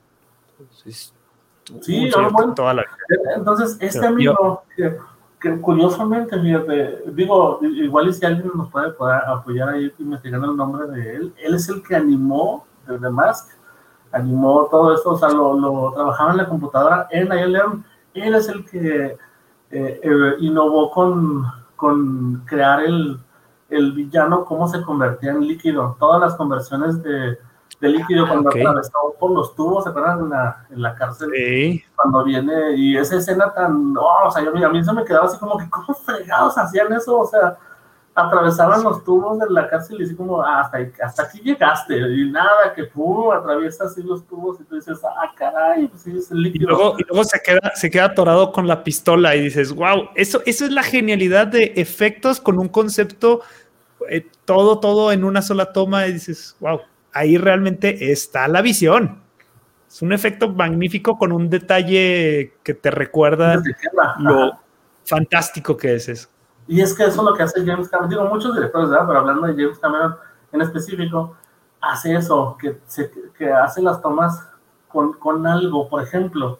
[1.81, 2.09] Sí,
[2.55, 2.85] toda la...
[3.35, 4.63] entonces este amigo,
[5.39, 6.37] que, curiosamente,
[7.07, 8.93] digo, igual y si alguien nos puede,
[9.27, 13.49] apoyar ahí investigando el nombre de él, él es el que animó The Mask,
[14.11, 18.47] animó todo esto, o sea, lo, lo trabajaba en la computadora en ILM él es
[18.47, 19.17] el que
[19.71, 21.45] eh, eh, innovó con,
[21.75, 23.19] con crear el,
[23.69, 25.95] el, villano, cómo se convertía en líquido.
[25.99, 27.37] Todas las conversiones de,
[27.79, 30.19] de líquido cuando atravesó por los tubos, ¿se acuerdan?
[30.21, 31.29] En la, en la cárcel.
[31.95, 33.95] Cuando viene, y esa escena tan.
[33.97, 36.93] Oh, o sea, yo, a mí se me quedaba así como que, ¿cómo fregados hacían
[36.93, 37.19] eso?
[37.19, 37.57] O sea,
[38.15, 42.29] atravesaban los tubos de la cárcel y así como ah, hasta, hasta aquí llegaste y
[42.29, 46.31] nada, que pum, atraviesa así los tubos y tú dices, ah, caray, pues sí, es
[46.31, 46.95] el líquido.
[46.97, 50.65] Y luego, se, queda, se queda atorado con la pistola y dices, wow, eso, eso
[50.65, 53.41] es la genialidad de efectos con un concepto,
[54.09, 56.81] eh, todo, todo en una sola toma y dices, wow,
[57.13, 59.21] ahí realmente está la visión.
[59.87, 63.61] Es un efecto magnífico con un detalle que te recuerda
[64.19, 64.53] lo
[65.05, 66.29] fantástico que es eso.
[66.67, 68.09] Y es que eso es lo que hace James Cameron.
[68.09, 69.05] Digo, muchos directores, ¿verdad?
[69.07, 70.15] Pero hablando de James Cameron
[70.51, 71.35] en específico,
[71.81, 72.77] hace eso, que,
[73.37, 74.47] que hace las tomas
[74.87, 75.89] con, con algo.
[75.89, 76.59] Por ejemplo,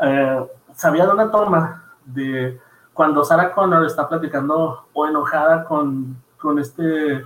[0.00, 2.60] eh, sabía de una toma de
[2.92, 7.24] cuando Sarah Connor está platicando o enojada con, con, este,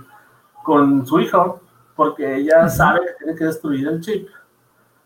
[0.63, 1.60] con su hijo,
[2.01, 4.27] porque ella sabe que tiene que destruir el chip,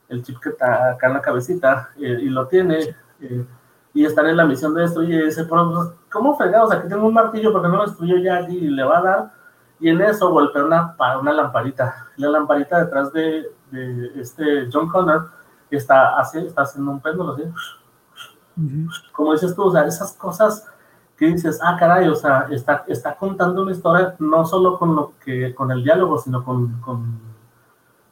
[0.08, 2.96] el chip que está acá en la cabecita, eh, y lo tiene.
[3.20, 3.46] Eh,
[3.94, 6.72] y están en la misión de destruir y dice, pero ¿cómo fregados?
[6.72, 9.34] Aquí tengo un martillo porque no lo destruyó ya aquí y le va a dar.
[9.82, 12.08] Y en eso golpea una, una lamparita.
[12.16, 15.32] La lamparita detrás de, de este John Connor
[15.70, 17.44] está, así, está haciendo un péndulo así.
[19.12, 20.66] Como dices tú, o sea, esas cosas
[21.18, 25.14] que dices, ah, caray, o sea, está, está contando una historia no solo con, lo
[25.24, 27.20] que, con el diálogo, sino con, con,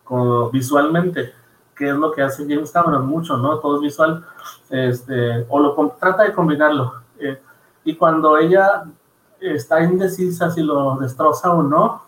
[0.03, 1.33] con visualmente
[1.75, 3.59] que es lo que hace James Cameron mucho, ¿no?
[3.59, 4.23] Todo es visual,
[4.69, 7.01] este, o lo trata de combinarlo.
[7.19, 7.41] Eh,
[7.83, 8.85] y cuando ella
[9.39, 12.03] está indecisa si lo destroza o no,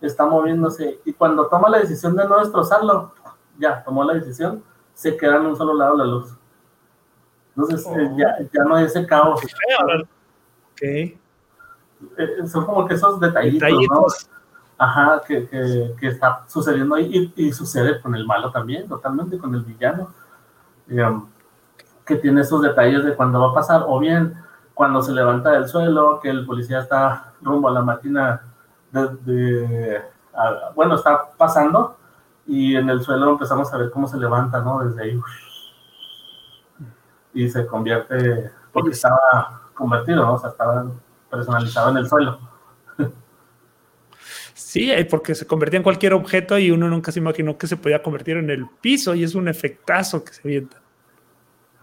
[0.00, 1.00] está moviéndose.
[1.04, 3.12] Y cuando toma la decisión de no destrozarlo,
[3.58, 4.62] ya tomó la decisión,
[4.94, 6.34] se queda en un solo lado la luz.
[7.56, 9.40] Entonces eh, ya, ya, no hay ese caos.
[10.80, 11.20] Okay.
[12.16, 14.28] Eh, son como que esos detallitos, detallitos.
[14.30, 14.40] ¿no?
[14.78, 19.60] Ajá, que, que, está sucediendo ahí y, sucede con el malo también, totalmente con el
[19.60, 20.10] villano,
[22.06, 24.34] que tiene esos detalles de cuando va a pasar, o bien
[24.72, 28.40] cuando se levanta del suelo, que el policía está rumbo a la máquina
[28.90, 30.00] de,
[30.74, 31.98] bueno, está pasando
[32.46, 34.82] y en el suelo empezamos a ver cómo se levanta, ¿no?
[34.82, 35.20] Desde ahí.
[37.34, 40.34] Y se convierte, porque estaba convertido, ¿no?
[40.34, 40.86] O sea, estaba
[41.30, 42.38] personalizado en el suelo.
[44.54, 47.76] Sí, eh, porque se convertía en cualquier objeto y uno nunca se imaginó que se
[47.76, 50.76] podía convertir en el piso y es un efectazo que se avienta.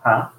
[0.05, 0.31] Ah.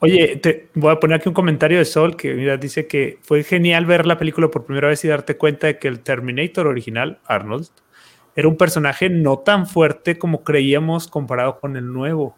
[0.00, 3.44] Oye, te voy a poner aquí un comentario de Sol que mira, dice que fue
[3.44, 7.20] genial ver la película por primera vez y darte cuenta de que el Terminator original,
[7.26, 7.68] Arnold,
[8.34, 12.36] era un personaje no tan fuerte como creíamos comparado con el nuevo.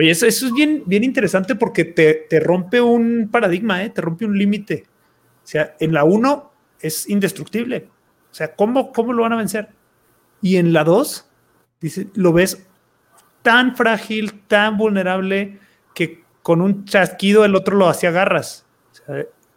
[0.00, 3.90] Oye, eso, es bien, bien interesante porque te, te rompe un paradigma, ¿eh?
[3.90, 4.84] te rompe un límite.
[5.44, 7.88] O sea, en la 1 es indestructible.
[8.30, 9.68] O sea, ¿cómo, cómo lo van a vencer?
[10.40, 11.28] Y en la 2,
[11.82, 12.66] dice, lo ves
[13.42, 15.58] tan frágil, tan vulnerable,
[15.94, 18.64] que con un chasquido el otro lo hacía garras.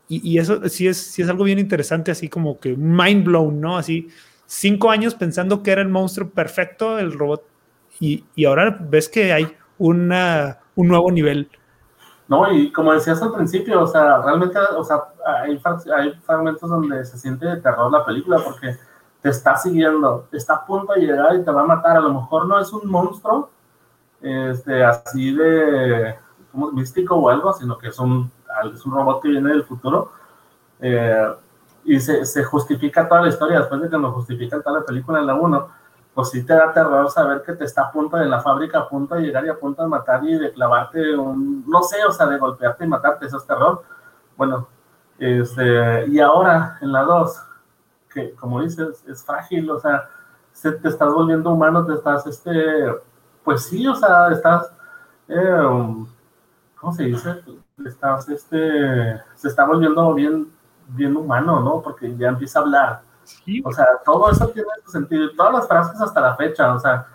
[0.09, 3.77] y, eso sí es, sí es algo bien interesante, así como que mind blown, ¿no?
[3.77, 4.09] Así,
[4.45, 7.47] cinco años pensando que era el monstruo perfecto, el robot,
[8.01, 11.49] y, y ahora ves que hay una, un nuevo nivel
[12.27, 15.61] no, y como decías al principio, o sea, realmente, o sea, hay,
[15.95, 18.77] hay fragmentos donde se siente de terror la película porque
[19.21, 21.97] te está siguiendo, está a punto de llegar y te va a matar.
[21.97, 23.49] A lo mejor no es un monstruo,
[24.21, 26.15] este, así de
[26.51, 28.31] como místico o algo, sino que es un,
[28.73, 30.11] es un robot que viene del futuro.
[30.79, 31.27] Eh,
[31.85, 35.19] y se, se, justifica toda la historia después de que nos justifica toda la película
[35.19, 35.67] en la 1
[36.13, 38.89] pues sí te da terror saber que te está a punto de la fábrica, a
[38.89, 42.11] punto de llegar y a punto de matar y de clavarte un, no sé, o
[42.11, 43.83] sea, de golpearte y matarte, eso es terror.
[44.37, 44.67] Bueno,
[45.17, 47.43] este, y ahora en la 2,
[48.13, 50.07] que como dices, es frágil, o sea,
[50.51, 52.51] se, te estás volviendo humano, te estás, este,
[53.43, 54.71] pues sí, o sea, estás,
[55.27, 55.95] eh,
[56.79, 57.41] ¿cómo se dice?
[57.83, 60.51] Estás, este, se está volviendo bien,
[60.89, 61.81] bien humano, ¿no?
[61.81, 63.12] Porque ya empieza a hablar
[63.63, 65.29] o sea, todo eso tiene sentido.
[65.35, 67.07] Todas las frases hasta la fecha, o sea,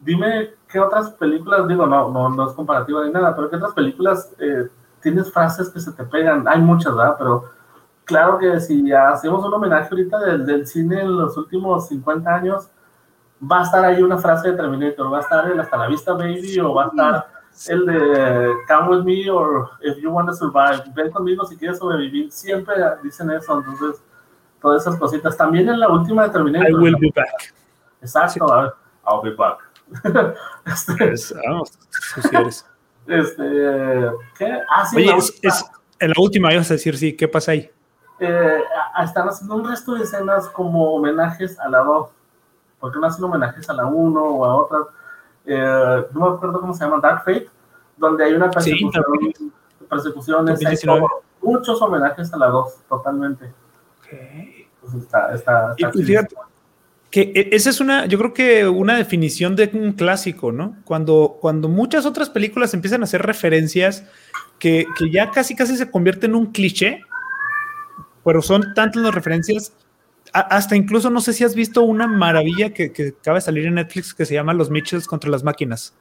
[0.00, 3.72] dime qué otras películas, digo, no, no, no es comparativa ni nada, pero qué otras
[3.72, 4.68] películas eh,
[5.00, 6.46] tienes frases que se te pegan.
[6.46, 7.16] Hay muchas, ¿verdad?
[7.18, 7.44] Pero
[8.04, 12.70] claro que si hacemos un homenaje ahorita del, del cine en los últimos 50 años,
[13.40, 16.12] va a estar ahí una frase de Terminator, va a estar el Hasta la Vista
[16.12, 17.26] Baby o va a estar
[17.68, 21.78] el de Come with me or If you want to survive, ven conmigo si quieres
[21.78, 24.02] sobrevivir, siempre dicen eso, entonces
[24.60, 25.36] todas esas cositas.
[25.36, 26.70] También en la última de Terminator.
[26.70, 27.54] I will be back.
[28.00, 28.46] Exacto,
[29.06, 29.58] I'll be back.
[30.66, 31.72] este, vamos,
[33.06, 34.60] Este, ¿qué?
[34.70, 35.64] Ah, sí, Oye, es,
[35.98, 37.70] en la última ibas a decir, sí, ¿qué pasa ahí?
[38.20, 38.60] Eh,
[39.02, 42.08] están haciendo un resto de escenas como homenajes a la 2.
[42.80, 44.86] porque no hacen homenajes a la 1 o a otras?
[45.46, 47.48] Eh, no me acuerdo cómo se llama, Dark Fate,
[47.96, 49.04] donde hay una persecución,
[49.36, 49.52] sí,
[49.88, 50.60] persecuciones,
[51.40, 53.50] muchos homenajes a la 2, totalmente.
[54.12, 54.66] Ok.
[54.80, 56.34] Pues está, está, está Y, y fíjate
[57.10, 60.76] que e- esa es una, yo creo que una definición de un clásico, ¿no?
[60.84, 64.04] Cuando, cuando muchas otras películas empiezan a hacer referencias
[64.58, 67.02] que, que ya casi casi se convierten en un cliché,
[68.24, 69.72] pero son tantas las referencias,
[70.32, 73.66] a- hasta incluso no sé si has visto una maravilla que, que acaba de salir
[73.66, 75.94] en Netflix que se llama Los Mitchells contra las máquinas.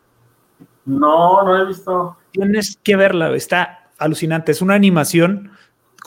[0.85, 2.17] No, no he visto.
[2.31, 4.51] Tienes que verla, está alucinante.
[4.51, 5.51] Es una animación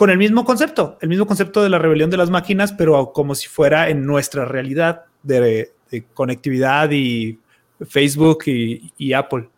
[0.01, 3.35] con el mismo concepto, el mismo concepto de la rebelión de las máquinas, pero como
[3.35, 7.39] si fuera en nuestra realidad de, de conectividad y
[7.87, 9.51] Facebook y, y Apple.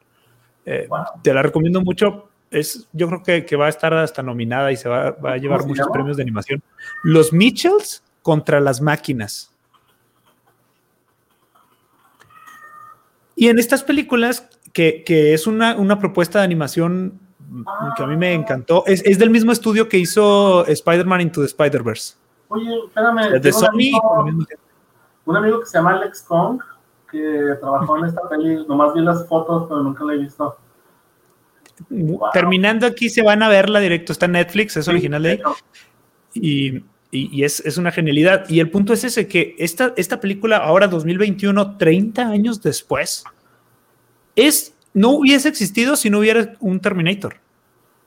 [0.67, 1.05] Eh, Wow.
[1.23, 2.29] Te la recomiendo mucho.
[2.51, 5.37] Es, yo creo que, que va a estar hasta nominada y se va, va a
[5.37, 5.93] llevar muchos llama?
[5.93, 6.61] premios de animación.
[7.05, 9.55] Los Mitchells contra las máquinas.
[13.37, 17.21] Y en estas películas, que, que es una, una propuesta de animación
[17.97, 21.47] que a mí me encantó, es, es del mismo estudio que hizo Spider-Man Into the
[21.47, 22.15] Spider-Verse.
[22.49, 23.41] Oye, espérame.
[23.41, 23.69] De un Sony.
[23.69, 24.27] amigo-.
[25.25, 26.61] Un amigo que se llama Alex Kong,
[27.11, 30.57] que trabajó en esta peli, nomás vi las fotos, pero nunca la he visto.
[31.89, 32.31] Wow.
[32.33, 35.41] Terminando aquí se van a verla directo, está en Netflix, es original de ahí.
[36.35, 36.83] Y, y-
[37.41, 38.49] y es, es una genialidad.
[38.49, 43.25] Y el punto es ese, que esta, esta película, ahora 2021, 30 años después,
[44.35, 47.37] es, no hubiese existido si no hubiera un Terminator.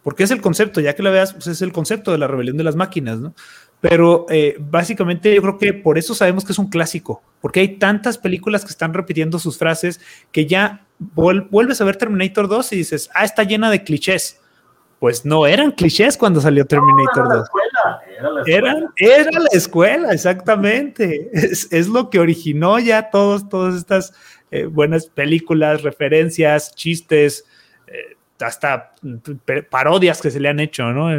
[0.05, 2.55] Porque es el concepto, ya que la veas, pues es el concepto de la rebelión
[2.57, 3.33] de las máquinas, ¿no?
[3.81, 7.77] Pero eh, básicamente yo creo que por eso sabemos que es un clásico, porque hay
[7.79, 9.99] tantas películas que están repitiendo sus frases
[10.31, 14.39] que ya vuel- vuelves a ver Terminator 2 y dices, ah, está llena de clichés.
[14.99, 17.43] Pues no eran clichés cuando salió Terminator No, era la 2.
[17.43, 19.15] escuela, era la escuela.
[19.17, 21.29] Era la escuela, exactamente.
[21.33, 24.13] Es, es lo que originó ya todos, todas estas
[24.51, 27.43] eh, buenas películas, referencias, chistes,
[27.87, 28.93] eh, hasta
[29.69, 31.09] parodias que se le han hecho, ¿no?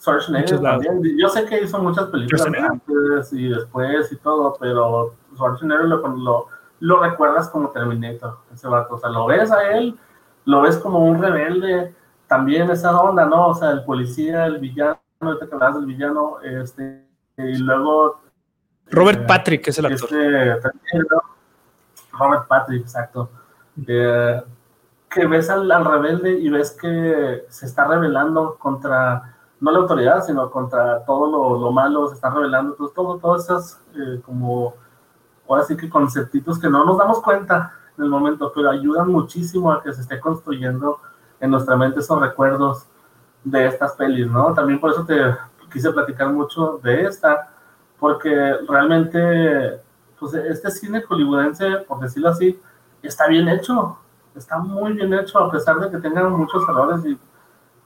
[0.00, 1.02] Schwarzenegger también.
[1.18, 6.46] Yo sé que hizo muchas películas antes y después y todo, pero Schwarzenegger lo, lo,
[6.80, 8.94] lo recuerdas como Terminator, ese vato.
[8.94, 9.98] O sea, lo ves a él,
[10.44, 11.94] lo ves como un rebelde,
[12.26, 13.48] también esa onda, ¿no?
[13.48, 17.04] O sea, el policía, el villano, ahorita que hablas del villano, este,
[17.36, 18.20] y luego...
[18.90, 20.08] Robert eh, Patrick es el actor.
[20.12, 20.70] este.
[22.12, 23.30] Robert Patrick, exacto.
[23.86, 24.42] Eh,
[25.08, 30.24] que ves al, al rebelde y ves que se está rebelando contra, no la autoridad,
[30.24, 32.72] sino contra todo lo, lo malo, se está rebelando.
[32.72, 34.74] Entonces, todo, todos esos, eh, como,
[35.48, 39.72] ahora sí que conceptitos que no nos damos cuenta en el momento, pero ayudan muchísimo
[39.72, 41.00] a que se esté construyendo
[41.40, 42.86] en nuestra mente esos recuerdos
[43.44, 44.52] de estas pelis, ¿no?
[44.54, 45.36] También por eso te
[45.72, 47.50] quise platicar mucho de esta,
[47.98, 49.80] porque realmente,
[50.18, 52.60] pues este cine hollywoodense, por decirlo así,
[53.02, 53.98] está bien hecho,
[54.38, 57.18] está muy bien hecho, a pesar de que tengan muchos errores y,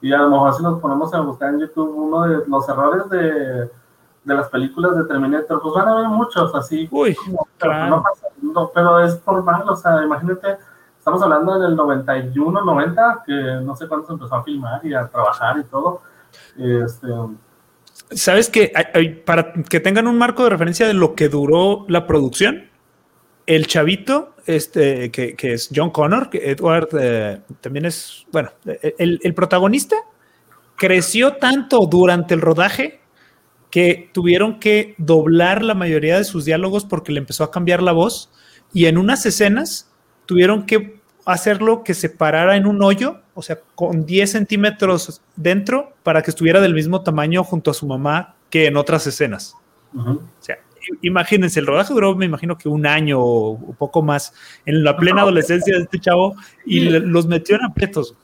[0.07, 3.09] y a lo mejor si nos ponemos a buscar en YouTube uno de los errores
[3.11, 3.71] de,
[4.25, 7.97] de las películas de Terminator, pues van a haber muchos así, Uy, como, pero, claro.
[7.97, 10.59] no pasa- no, pero es normal, o sea, imagínate,
[10.99, 13.33] estamos hablando del 91, 90, que
[13.65, 16.03] no sé cuándo se empezó a filmar y a trabajar y todo,
[16.59, 17.09] este,
[18.11, 18.73] ¿Sabes que
[19.25, 22.65] para que tengan un marco de referencia de lo que duró la producción?
[23.47, 28.51] El chavito, este, que, que es John Connor, que Edward eh, también es, bueno,
[28.99, 29.97] el, el protagonista
[30.77, 33.01] creció tanto durante el rodaje
[33.71, 37.93] que tuvieron que doblar la mayoría de sus diálogos porque le empezó a cambiar la
[37.93, 38.31] voz
[38.73, 39.91] y en unas escenas
[40.27, 45.95] tuvieron que hacerlo que se parara en un hoyo, o sea, con 10 centímetros dentro
[46.03, 49.55] para que estuviera del mismo tamaño junto a su mamá que en otras escenas.
[49.95, 50.59] O sea,
[51.03, 54.33] imagínense, el rodaje duró, me imagino que un año o poco más
[54.67, 56.35] en la plena adolescencia de este chavo
[56.67, 58.17] y le- los metió en aprietos.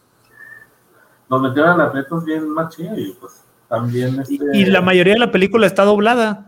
[1.30, 5.18] nos metieron en aprietos bien machín y pues también Y, este, y la mayoría de
[5.20, 6.46] la película está doblada.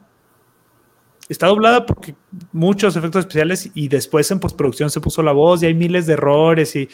[1.29, 2.15] Está doblada porque
[2.51, 6.15] muchos efectos especiales y después en postproducción se puso la voz y hay miles de
[6.15, 6.89] errores y,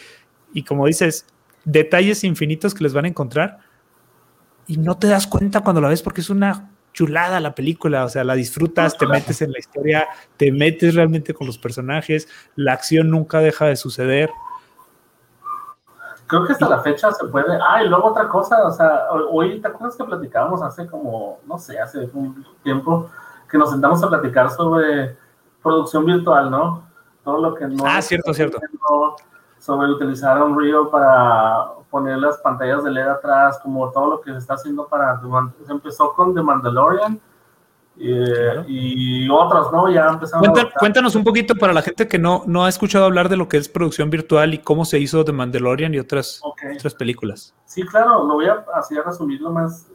[0.52, 1.26] y como dices,
[1.64, 3.60] detalles infinitos que les van a encontrar
[4.66, 8.08] y no te das cuenta cuando la ves porque es una chulada la película, o
[8.08, 12.72] sea, la disfrutas, te metes en la historia, te metes realmente con los personajes, la
[12.72, 14.30] acción nunca deja de suceder.
[16.26, 17.58] Creo que hasta la fecha se puede.
[17.68, 21.58] Ah, y luego otra cosa, o sea, hoy, ¿te acuerdas que platicábamos hace como, no
[21.58, 23.10] sé, hace un tiempo,
[23.50, 25.18] que nos sentamos a platicar sobre
[25.62, 26.82] producción virtual, ¿no?
[27.22, 27.84] Todo lo que no.
[27.86, 28.58] Ah, cierto, cierto.
[29.58, 34.38] Sobre utilizar Unreal para poner las pantallas de LED atrás, como todo lo que se
[34.38, 35.20] está haciendo para.
[35.66, 37.20] Se empezó con The Mandalorian.
[37.98, 38.64] Y, Claro.
[38.68, 39.88] y otros, ¿no?
[39.88, 40.80] Ya empezaron Cuenta- a adoptar.
[40.80, 43.56] cuéntanos un poquito para la gente que no, no ha escuchado hablar de lo que
[43.56, 46.60] es producción virtual y cómo se hizo The Mandalorian y otras, Ok.
[46.76, 47.54] otras películas.
[47.64, 49.90] Sí, claro, lo voy a así a resumir lo más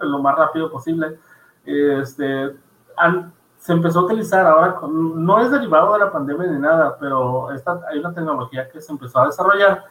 [0.00, 1.18] lo más rápido posible.
[1.64, 2.50] Este,
[3.56, 7.80] se empezó a utilizar ahora, no es derivado de la pandemia ni nada, pero esta,
[7.90, 9.84] hay una tecnología que se empezó a desarrollar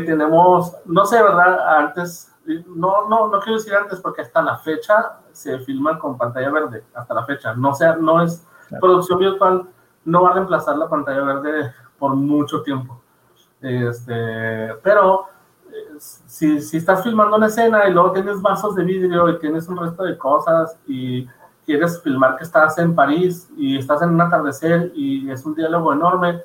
[0.00, 1.78] que tenemos, no sé, ¿verdad?
[1.78, 2.32] Antes,
[2.66, 6.84] no, no, no quiero decir antes porque hasta la fecha se filma con pantalla verde,
[6.94, 7.54] hasta la fecha.
[7.54, 8.46] No, sea, no es
[8.80, 9.68] producción virtual,
[10.04, 13.00] no va a reemplazar la pantalla verde por mucho tiempo.
[13.60, 15.26] Este, pero
[15.70, 19.68] eh, si, si estás filmando una escena y luego tienes vasos de vidrio y tienes
[19.68, 21.28] un resto de cosas y
[21.64, 25.92] quieres filmar que estás en París y estás en un atardecer y es un diálogo
[25.92, 26.42] enorme,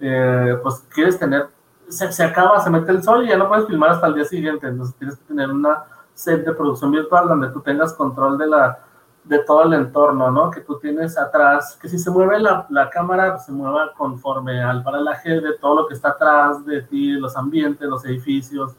[0.00, 1.48] eh, pues quieres tener,
[1.88, 4.24] se, se, acaba, se mete el sol y ya no puedes filmar hasta el día
[4.24, 8.46] siguiente, entonces tienes que tener una set de producción virtual donde tú tengas control de
[8.46, 8.78] la
[9.24, 10.50] de todo el entorno, ¿no?
[10.50, 14.82] Que tú tienes atrás, que si se mueve la, la cámara, se mueva conforme al
[14.82, 18.74] paralaje de todo lo que está atrás de ti, los ambientes, los edificios,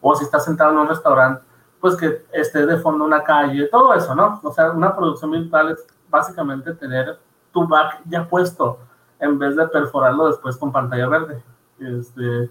[0.00, 1.42] o si estás sentado en un restaurante,
[1.80, 4.40] pues que esté de fondo una calle, todo eso, ¿no?
[4.44, 7.18] O sea, una producción virtual es básicamente tener
[7.52, 8.78] tu back ya puesto
[9.18, 11.42] en vez de perforarlo después con pantalla verde.
[11.82, 12.50] Este,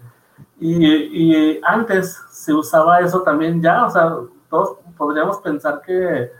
[0.58, 4.16] y, y, antes se usaba eso también ya, o sea,
[4.48, 6.30] todos podríamos pensar que,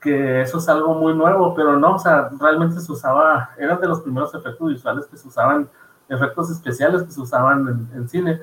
[0.00, 3.88] que eso es algo muy nuevo, pero no, o sea, realmente se usaba, eran de
[3.88, 5.68] los primeros efectos visuales que se usaban,
[6.08, 8.40] efectos especiales que se usaban en, en cine.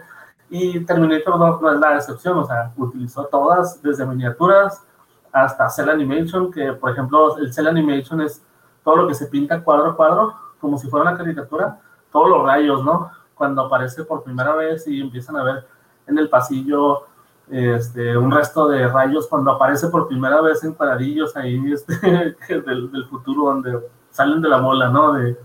[0.49, 4.83] Y Terminator 2 no es la excepción, o sea, utilizó todas, desde miniaturas
[5.31, 8.43] hasta cel animation, que por ejemplo el cel animation es
[8.83, 11.79] todo lo que se pinta cuadro a cuadro, como si fuera una caricatura,
[12.11, 13.11] todos los rayos, ¿no?
[13.41, 15.65] Cuando aparece por primera vez y empiezan a ver
[16.05, 17.07] en el pasillo
[17.49, 22.91] este, un resto de rayos, cuando aparece por primera vez en cuadradillos ahí este, del,
[22.91, 23.79] del, futuro, donde
[24.11, 25.13] salen de la mola, ¿no?
[25.13, 25.35] De,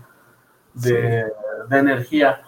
[0.75, 1.25] de,
[1.69, 2.39] de energía.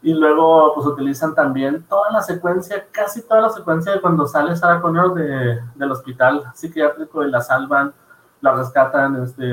[0.00, 4.56] Y luego, pues utilizan también toda la secuencia, casi toda la secuencia de cuando sale
[4.56, 7.92] Sarah Connor de, del hospital psiquiátrico y la salvan,
[8.40, 9.22] la rescatan.
[9.22, 9.52] Este,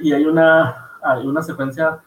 [0.00, 1.98] y hay una, hay una secuencia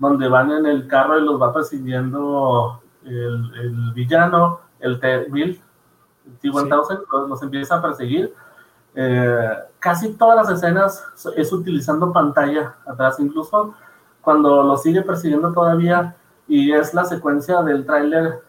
[0.00, 5.60] donde van en el carro y los va persiguiendo el, el villano, el T-1000,
[6.26, 8.34] el T-1000, los, los, empieza a perseguir.
[8.94, 11.04] Eh, casi todas las escenas
[11.36, 13.74] es utilizando pantalla atrás, incluso
[14.22, 16.16] cuando lo sigue persiguiendo todavía
[16.48, 18.40] y es la secuencia del tráiler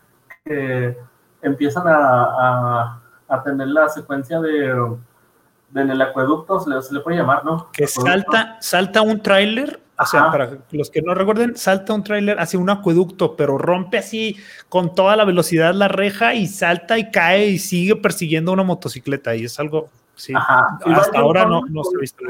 [0.46, 0.98] que
[1.42, 4.98] empiezan a, a, a, tener la secuencia de,
[5.70, 7.70] de en el acueducto, se le, se le puede llamar, ¿no?
[7.74, 12.40] Que salta, salta un tráiler, o sea, para los que no recuerden, salta un tráiler
[12.40, 14.38] hacia un acueducto, pero rompe así
[14.70, 19.36] con toda la velocidad la reja y salta y cae y sigue persiguiendo una motocicleta
[19.36, 20.80] y es algo, sí, Ajá.
[20.86, 22.24] hasta ahora no, no se ha visto.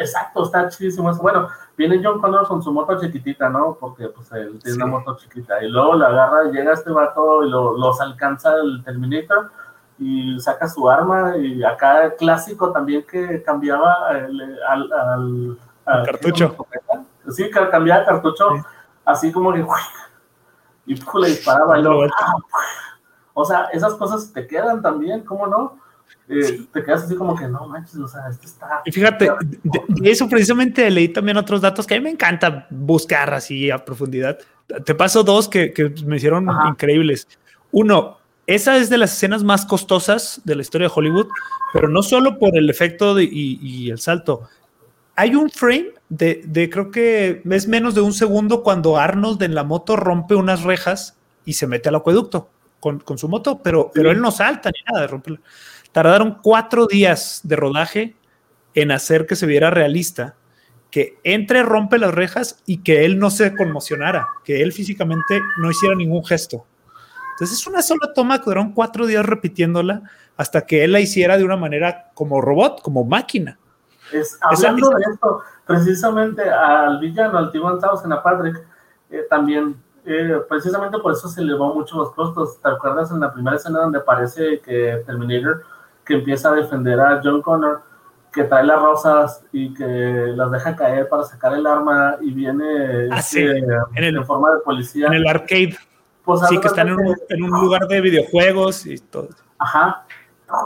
[0.00, 1.12] Exacto, está chidísimo.
[1.16, 3.76] Bueno, viene John Connor con su moto chiquitita, ¿no?
[3.78, 4.82] Porque pues él tiene sí.
[4.82, 5.62] una moto chiquita.
[5.62, 9.50] Y luego la agarra, llega este vato y lo, los alcanza el Terminator
[9.98, 11.36] y saca su arma.
[11.36, 16.56] Y acá el clásico también que cambiaba el, al, al, al, cartucho.
[17.30, 18.62] Sí, cambiaba cartucho sí.
[19.04, 19.64] así como que
[20.86, 22.36] y le disparaba y luego, ¡ah!
[23.34, 25.78] o sea, esas cosas te quedan también, ¿cómo no?
[26.28, 28.82] Eh, te quedas así como que no manches, o sea, esto está.
[28.84, 32.66] Y fíjate, de, de, eso precisamente leí también otros datos que a mí me encanta
[32.70, 34.38] buscar así a profundidad.
[34.84, 36.68] Te paso dos que, que me hicieron Ajá.
[36.68, 37.28] increíbles.
[37.70, 41.28] Uno, esa es de las escenas más costosas de la historia de Hollywood,
[41.72, 44.48] pero no solo por el efecto de, y, y, el salto.
[45.20, 49.56] Hay un frame de, de, creo que es menos de un segundo cuando Arnold en
[49.56, 53.90] la moto rompe unas rejas y se mete al acueducto con, con su moto, pero,
[53.92, 55.40] pero él no salta ni nada de romperla.
[55.90, 58.14] Tardaron cuatro días de rodaje
[58.74, 60.36] en hacer que se viera realista,
[60.88, 65.68] que entre, rompe las rejas y que él no se conmocionara, que él físicamente no
[65.68, 66.64] hiciera ningún gesto.
[67.32, 70.00] Entonces es una sola toma que duraron cuatro días repitiéndola
[70.36, 73.58] hasta que él la hiciera de una manera como robot, como máquina.
[74.12, 78.64] Es, hablando de esto, precisamente al villano, al T-1000, a Patrick,
[79.10, 82.60] eh, también eh, precisamente por eso se elevó mucho los costos.
[82.60, 85.62] ¿Te acuerdas en la primera escena donde aparece que Terminator
[86.08, 87.82] que empieza a defender a John Connor,
[88.32, 93.08] que trae las rosas y que las deja caer para sacar el arma y viene
[93.10, 93.42] ah, sí.
[93.42, 95.06] este, en, el, en, forma de policía.
[95.06, 95.76] En el arcade.
[96.24, 99.28] Pues, sí, que están en un, en un, lugar de videojuegos y todo.
[99.58, 100.04] Ajá.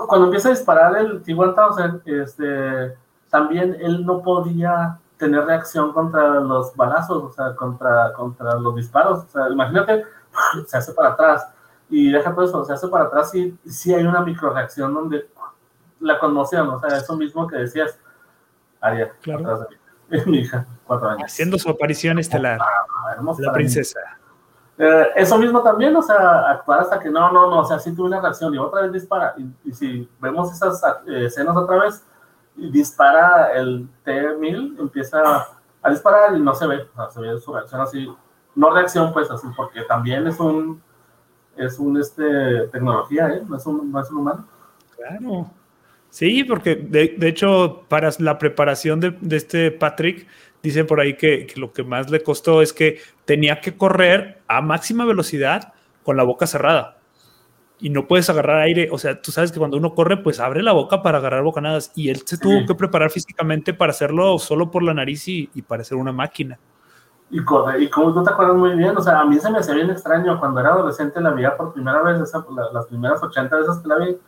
[0.07, 2.97] Cuando empieza a disparar el T-1000, este,
[3.33, 9.25] también él no podía tener reacción contra los balazos, o sea, contra, contra los disparos.
[9.25, 10.05] O sea, imagínate,
[10.67, 11.49] se hace para atrás
[11.89, 15.31] y deja todo eso, se hace para atrás y sí hay una micro reacción donde
[16.01, 17.99] la conmoción, o sea, eso mismo que decías,
[18.83, 19.41] Aria, claro.
[19.41, 19.69] atrás
[20.11, 21.25] de mi hija, cuatro años.
[21.25, 23.99] Haciendo su aparición estelar, ah, la princesa.
[24.77, 27.95] Eh, eso mismo también, o sea, actuar hasta que no, no, no, o sea, sí
[27.95, 29.35] tuve una reacción y otra vez dispara.
[29.65, 32.05] Y, si vemos esas eh, escenas otra vez,
[32.57, 35.47] dispara el T-1000, empieza
[35.83, 38.09] a disparar y no se ve, o sea, se ve su reacción así,
[38.55, 40.83] no reacción pues así, porque también es un,
[41.57, 43.43] es un, este, tecnología, ¿eh?
[43.49, 44.47] No es un, no un humano.
[44.97, 45.51] Claro.
[46.11, 50.29] Sí, porque de, hecho, para la preparación de, de este Patrick,
[50.63, 54.61] dicen por ahí que, lo que más le costó es que tenía que correr a
[54.61, 55.73] máxima velocidad
[56.03, 56.99] con la boca cerrada.
[57.83, 58.89] Y no puedes agarrar aire.
[58.91, 61.93] O sea, tú sabes que cuando uno corre, pues abre la boca para agarrar bocanadas.
[61.95, 65.61] Y él se tuvo que preparar físicamente para hacerlo solo por la nariz y, y
[65.61, 66.59] para ser una máquina.
[67.29, 69.59] Y, corre, y como tú te acuerdas muy bien, o sea, a mí se me
[69.59, 73.23] hacía bien extraño cuando era adolescente, la vi por primera vez, esa, la, las primeras
[73.23, 74.19] 80 veces que la vi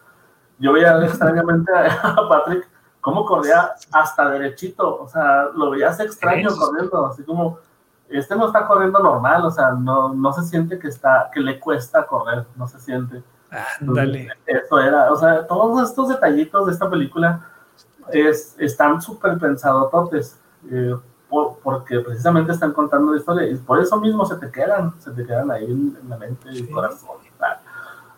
[0.58, 2.68] yo veía extrañamente a Patrick
[3.00, 7.58] cómo corría hasta derechito, o sea, lo veías extraño corriendo, así como,
[8.08, 11.60] este no está corriendo normal, o sea, no, no se siente que está, que le
[11.60, 13.22] cuesta correr, no se siente.
[13.80, 14.28] Dale.
[14.46, 17.48] Eso era, o sea, todos estos detallitos de esta película
[18.12, 19.90] es, están súper pensados,
[20.70, 20.94] eh,
[21.28, 25.10] por, porque precisamente están contando la historia y por eso mismo se te quedan, se
[25.12, 27.10] te quedan ahí en, la mente y el corazón.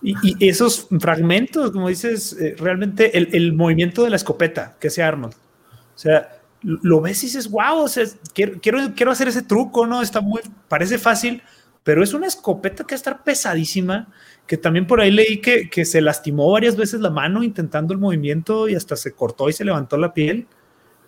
[0.03, 5.03] Y, esos fragmentos, como dices, eh, realmente el, el, movimiento de la escopeta que hace
[5.03, 5.35] Arnold.
[5.35, 9.87] O sea, lo ves y dices, wow, o sea, quiero, quiero, quiero hacer ese truco,
[9.87, 10.03] ¿no?
[10.03, 11.43] Está muy, parece fácil,
[11.87, 14.09] pero es una escopeta que va a estar pesadísima,
[14.45, 18.01] que también por ahí leí que, que se lastimó varias veces la mano intentando el
[18.01, 20.49] movimiento y hasta se cortó y se levantó la piel.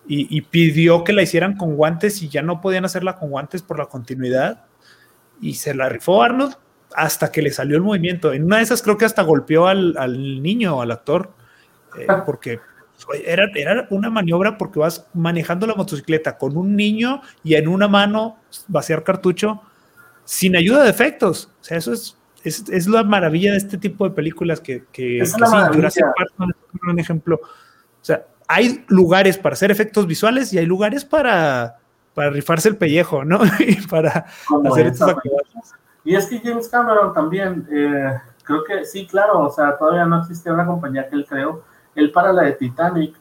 [0.07, 3.61] Y, y, pidió que la hicieran con guantes y ya no podían hacerla con guantes
[3.61, 4.67] por la continuidad.
[5.41, 6.55] Y se la rifó Arnold
[6.95, 8.31] hasta que le salió el movimiento.
[8.31, 11.33] En una de esas creo que hasta golpeó al, al niño, al actor,
[11.99, 12.61] eh, porque
[13.25, 17.89] era, era una maniobra porque vas manejando la motocicleta con un niño y en una
[17.89, 18.37] mano
[18.69, 19.61] vaciar cartucho
[20.29, 21.49] sin ayuda de efectos.
[21.59, 25.21] O sea, eso es, es, es la maravilla de este tipo de películas que, que,
[25.21, 27.39] es que sí, Jurassic Park es un ejemplo.
[27.41, 31.79] O sea, hay lugares para hacer efectos visuales y hay lugares para,
[32.13, 33.39] para rifarse el pellejo, ¿no?
[33.59, 35.47] y para Como hacer estas actividades.
[36.03, 38.13] Y es que James Cameron también, eh,
[38.43, 41.63] creo que sí, claro, o sea, todavía no existía una compañía que él creó.
[41.95, 43.15] Él para la de Titanic,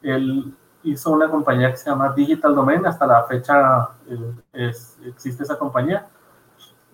[0.00, 0.54] él
[0.84, 5.58] hizo una compañía que se llama Digital Domain, hasta la fecha eh, es, existe esa
[5.58, 6.06] compañía.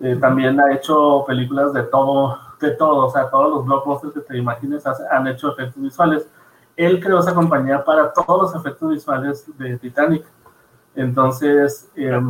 [0.01, 4.20] Eh, también ha hecho películas de todo, de todo, o sea, todos los blockbusters que
[4.20, 6.28] te imagines han hecho efectos visuales.
[6.76, 10.24] Él creó esa compañía para todos los efectos visuales de Titanic.
[10.94, 12.20] Entonces, eh,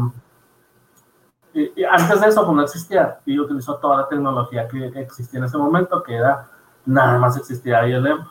[1.53, 5.45] y, antes de eso, pues no existía, y utilizó toda la tecnología que, existía en
[5.45, 6.47] ese momento, que era,
[6.87, 8.25] nada más existía ILM,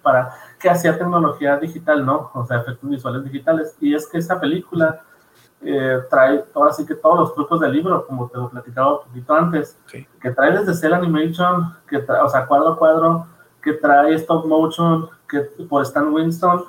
[0.00, 2.30] para, que hacía tecnología digital, ¿no?
[2.34, 3.76] O sea, efectos visuales digitales.
[3.80, 5.02] Y es que esa película
[5.64, 9.04] eh, trae, ahora sí que todos los trucos del libro, como te lo platicaba un
[9.04, 10.06] poquito antes, sí.
[10.20, 13.26] que trae desde Cell Animation, que trae, o sea, cuadro a cuadro,
[13.62, 16.64] que trae stop motion, que por Stan Winston,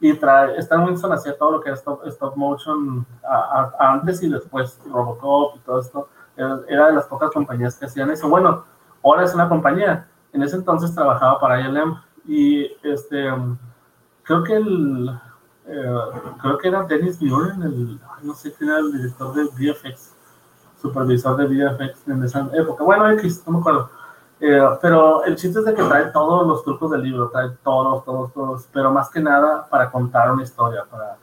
[0.00, 4.22] y trae, Stan Winston hacía todo lo que era stop, stop motion a, a, antes
[4.22, 6.08] y después Robocop y todo esto.
[6.36, 8.28] Era, era, de las pocas compañías que hacían eso.
[8.28, 8.64] Bueno,
[9.02, 10.06] ahora es una compañía.
[10.32, 13.28] En ese entonces trabajaba para ILM y este,
[14.22, 15.10] creo que el,
[16.40, 20.14] creo que era Dennis Muren, el, no sé quién era el director de VFX,
[20.80, 22.84] supervisor de VFX en esa época.
[22.84, 23.90] Bueno, X, no me acuerdo
[24.40, 28.04] eh, pero el chiste es de que trae todos los trucos del libro, trae todos,
[28.04, 31.16] todos, todos, pero más que nada para contar una historia, para,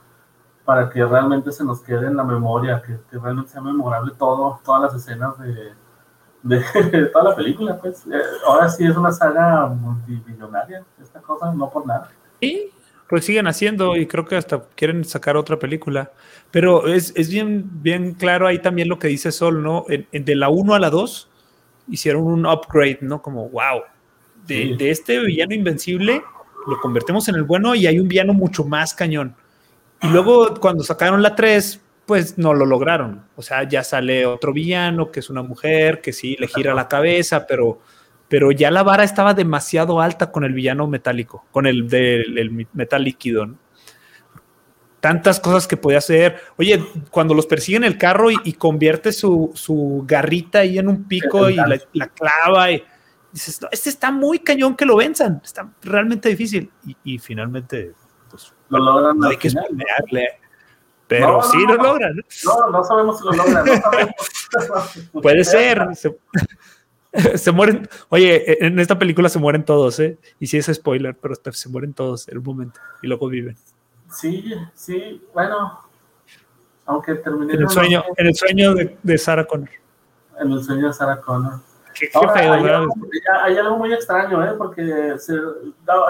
[0.64, 4.60] para que realmente se nos quede en la memoria, que, que realmente sea memorable todo,
[4.62, 5.72] todas las escenas de,
[6.42, 7.78] de, toda la película.
[7.78, 12.10] Pues eh, ahora sí es una saga multimillonaria, esta cosa, no por nada.
[12.38, 12.70] Y
[13.08, 16.12] pues siguen haciendo y creo que hasta quieren sacar otra película.
[16.50, 19.84] Pero es, es bien, bien claro ahí también lo que dice Sol, ¿no?
[19.88, 21.30] En, en de la 1 a la 2
[21.88, 23.22] hicieron un upgrade, ¿no?
[23.22, 23.82] Como, wow,
[24.46, 24.76] de, sí.
[24.76, 26.22] de, este villano invencible
[26.66, 29.36] lo convertimos en el bueno y hay un villano mucho más cañón.
[30.02, 33.24] Y luego cuando sacaron la 3, pues no lo lograron.
[33.36, 36.88] O sea, ya sale otro villano que es una mujer, que sí le gira la
[36.88, 37.80] cabeza, pero,
[38.28, 43.04] pero ya la vara estaba demasiado alta con el villano metálico, con el del metal
[43.04, 43.58] líquido, ¿no?
[45.06, 46.40] tantas cosas que podía hacer.
[46.56, 51.04] Oye, cuando los persiguen el carro y, y convierte su, su, garrita ahí en un
[51.04, 52.82] pico y la, la clava y
[53.32, 56.72] dices, no, este está muy cañón que lo venzan, está realmente difícil.
[56.84, 57.92] Y, y finalmente,
[58.28, 59.18] pues, lo logran.
[59.18, 60.40] No hay que esperarle.
[61.06, 62.16] Pero no, sí lo logran.
[62.44, 63.64] No, no sabemos si lo logran.
[65.22, 65.86] Puede ser.
[65.94, 66.16] Se,
[67.36, 67.88] se, mueren.
[68.08, 70.18] Oye, en esta película se mueren todos, ¿eh?
[70.38, 73.56] Y sí es spoiler, pero se mueren todos en un momento y luego viven.
[74.10, 75.80] Sí, sí, bueno,
[76.84, 79.68] aunque terminé en el sueño, en el sueño de, de Sarah Connor.
[80.40, 81.60] en el sueño de Sarah Connor.
[81.98, 82.80] Qué, qué feo, hay, ¿verdad?
[82.82, 82.94] algo,
[83.42, 84.54] hay algo muy extraño, ¿eh?
[84.56, 85.34] Porque se-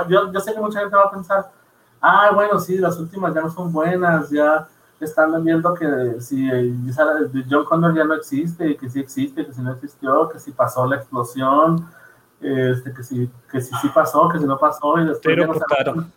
[0.08, 1.50] yo, yo sé que mucha gente va a pensar,
[2.00, 4.66] ah, bueno, sí, las últimas ya no son buenas, ya
[5.04, 6.48] están viendo que si
[7.50, 10.86] John Connor ya no existe, que sí existe, que si no existió, que si pasó
[10.86, 11.86] la explosión,
[12.40, 15.46] este, que si que si sí pasó, que si no pasó, y después Pero ya
[15.46, 16.12] no cortaron.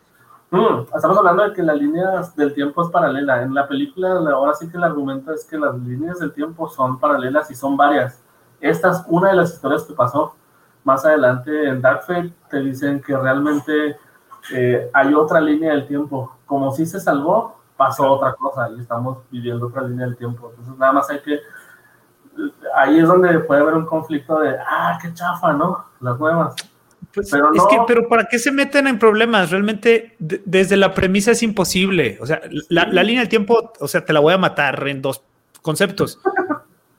[0.51, 3.43] Mm, estamos hablando de que la línea del tiempo es paralela.
[3.43, 6.67] En la película, la- ahora sí que el argumento es que las líneas del tiempo
[6.69, 8.19] son paralelas y son varias.
[8.59, 10.33] Esta es una de las historias que pasó.
[10.83, 13.97] Más adelante en Dark Fate te dicen que realmente
[14.51, 16.35] eh, hay otra línea del tiempo.
[16.47, 20.49] Como si se salvó, pasó otra cosa y estamos viviendo otra línea del tiempo.
[20.49, 21.39] Entonces, nada más hay que.
[22.75, 25.85] Ahí es donde puede haber un conflicto de, ah, qué chafa, ¿no?
[26.01, 26.55] Las nuevas.
[27.13, 29.49] Pues, Pero es no- que, pero ¿para qué se meten en problemas?
[29.49, 32.17] Realmente, de- desde la premisa es imposible.
[32.21, 35.01] O sea, la, la línea del tiempo, o sea, te la voy a matar en
[35.01, 35.23] dos
[35.61, 36.19] conceptos.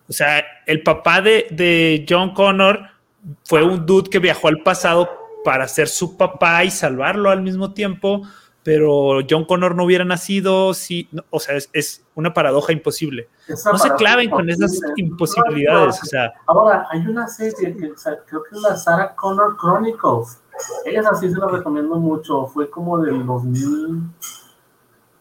[0.09, 2.81] O sea, el papá de, de John Connor
[3.45, 5.09] fue un dude que viajó al pasado
[5.45, 8.23] para ser su papá y salvarlo al mismo tiempo,
[8.63, 10.73] pero John Connor no hubiera nacido,
[11.13, 13.29] no, o sea, es, es una paradoja imposible.
[13.49, 18.57] Esa No se claven con esas imposibilidades, o sea, Ahora, hay una serie creo que
[18.57, 20.43] es la Sarah Connor Chronicles.
[20.85, 22.47] Esa sí se la recomiendo mucho.
[22.47, 24.03] Fue como del 2000,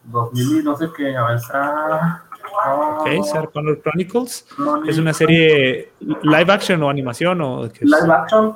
[0.04, 1.16] 2000 y no sé qué.
[1.16, 2.24] A ver, Sarah.
[2.98, 4.46] ok, Sarah Connor Chronicles.
[4.54, 4.94] Chronicles.
[4.94, 7.86] ¿Es una serie live action o animación o qué?
[7.86, 8.54] Live action.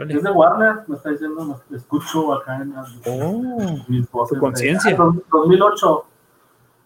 [0.00, 0.14] Órale.
[0.14, 0.74] Es de Warner.
[0.86, 4.38] Me está diciendo, me escucho acá en las- Oh, mis voces.
[4.38, 4.90] conciencia.
[4.96, 6.04] de- Ah, 2008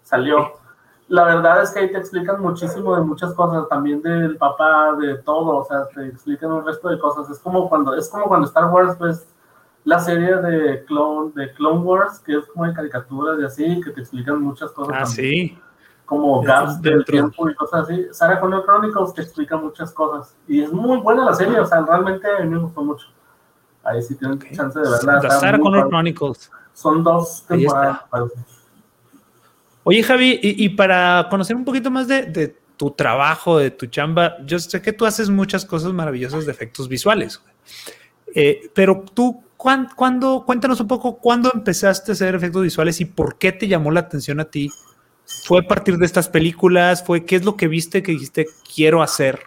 [0.02, 0.52] salió.
[1.08, 5.16] La verdad es que ahí te explican muchísimo de muchas cosas, también del papá, de
[5.18, 7.28] todo, o sea, te explican un resto de cosas.
[7.30, 9.26] Es como cuando, es como cuando Star Wars ves
[9.84, 13.90] la serie de Clone, de Clone Wars, que es como de caricaturas y así, que
[13.90, 14.94] te explican muchas cosas.
[14.96, 15.58] ah, también, sí.
[16.06, 18.06] Como gaps del tiempo y cosas así.
[18.12, 20.36] Sarah Connor Chronicles te explica muchas cosas.
[20.46, 23.06] Y es muy buena la serie, o sea, realmente a mí me gustó mucho.
[23.82, 24.46] Ahí sí tienen Ok.
[24.52, 25.30] chance de verla.
[25.30, 25.88] Sarah Connor.
[25.88, 26.50] Chronicles.
[26.74, 28.00] Son dos temporadas.
[29.84, 33.86] Oye, Javi, y, y para conocer un poquito más de, de tu trabajo, de tu
[33.86, 37.42] chamba, yo sé que tú haces muchas cosas maravillosas de efectos visuales.
[38.34, 43.04] Eh, pero tú, ¿cuán- cuándo, cuéntanos un poco, ¿cuándo empezaste a hacer efectos visuales y
[43.04, 44.70] por qué te llamó la atención a ti?
[45.26, 47.04] ¿Fue a partir de estas películas?
[47.04, 49.40] ¿Fue qué es lo que viste que dijiste, quiero hacer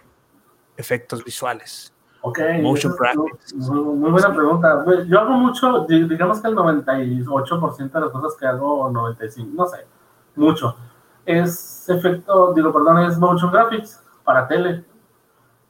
[0.76, 1.92] efectos visuales?
[2.20, 3.54] Ok, Motion graphics.
[3.54, 4.82] Muy, muy buena pregunta.
[4.84, 8.90] Pues, Yo hago mucho, di- digamos que el 98% de las cosas que hago, o
[8.90, 9.86] 95%, no sé,
[10.34, 10.76] mucho,
[11.24, 14.84] es efecto, digo, perdón, es motion graphics para tele.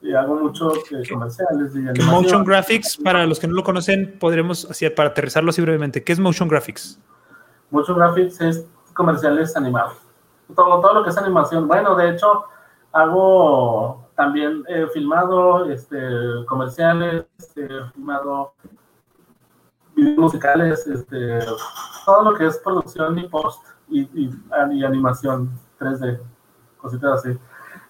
[0.01, 0.73] Y hago mucho
[1.11, 5.61] comerciales y motion graphics, para los que no lo conocen, podremos, así, para aterrizarlo así
[5.61, 6.99] brevemente, ¿qué es motion graphics?
[7.71, 8.65] Motion graphics es
[8.99, 9.97] comerciales animados.
[10.55, 11.69] Todo, todo lo que es animación.
[11.69, 12.45] Bueno, de hecho,
[12.93, 15.99] hago también eh, filmado este,
[16.49, 18.55] comerciales, este, filmado
[19.95, 21.39] videos musicales, este,
[22.05, 24.41] todo lo que es producción y post y, y-
[24.73, 26.19] y animación 3D,
[26.79, 27.39] cositas así.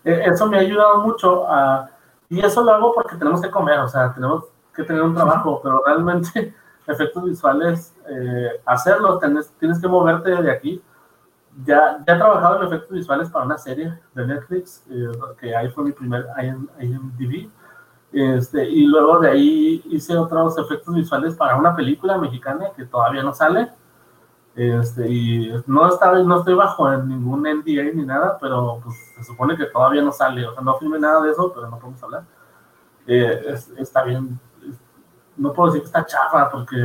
[0.05, 1.91] Eh, eso me ha ayudado mucho a,
[2.29, 4.45] y eso lo hago porque tenemos que comer, o sea, tenemos
[4.75, 6.55] que tener un trabajo, pero realmente
[6.87, 10.83] efectos visuales, eh, hacerlos, tenés- tienes que moverte de aquí.
[11.65, 15.69] Ya, ya he trabajado en efectos visuales para una serie de Netflix, eh, que ahí
[15.71, 17.51] fue mi primer IM- IMDb.
[18.13, 23.23] Este, y luego de ahí hice otros efectos visuales para una película mexicana que todavía
[23.23, 23.71] no sale.
[24.57, 29.25] Este, y no, está, no estoy bajo en ningún NDA ni nada, pero pues, se
[29.25, 30.47] supone que todavía no sale.
[30.47, 32.25] O sea, no filmé nada de eso, pero no podemos hablar.
[33.07, 34.39] Eh, es- está bien.
[35.37, 36.77] No puedo decir que está chafa porque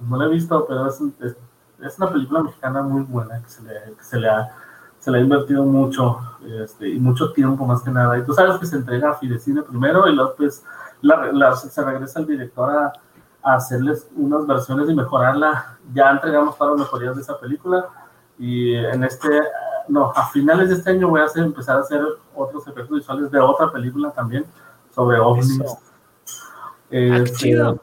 [0.00, 1.36] no la he visto, pero es, es,
[1.82, 4.48] es una película mexicana muy buena que se le, que se le, ha,
[4.98, 6.18] se le ha invertido mucho
[6.62, 8.18] este, y mucho tiempo más que nada.
[8.18, 10.64] Y tú sabes que se entrega a Fidecine primero y luego pues
[11.02, 12.92] la- la- se regresa el director a,
[13.42, 15.78] a hacerles unas versiones y mejorarla.
[15.94, 17.86] Ya entregamos todas las mejorías de esa película
[18.38, 19.42] y en este,
[19.88, 22.02] no, a finales de este año voy a hacer, empezar a hacer
[22.34, 24.44] otros efectos visuales de otra película también
[24.94, 25.60] sobre ovnis.
[25.60, 25.76] Ah,
[26.90, 27.82] Este, chido.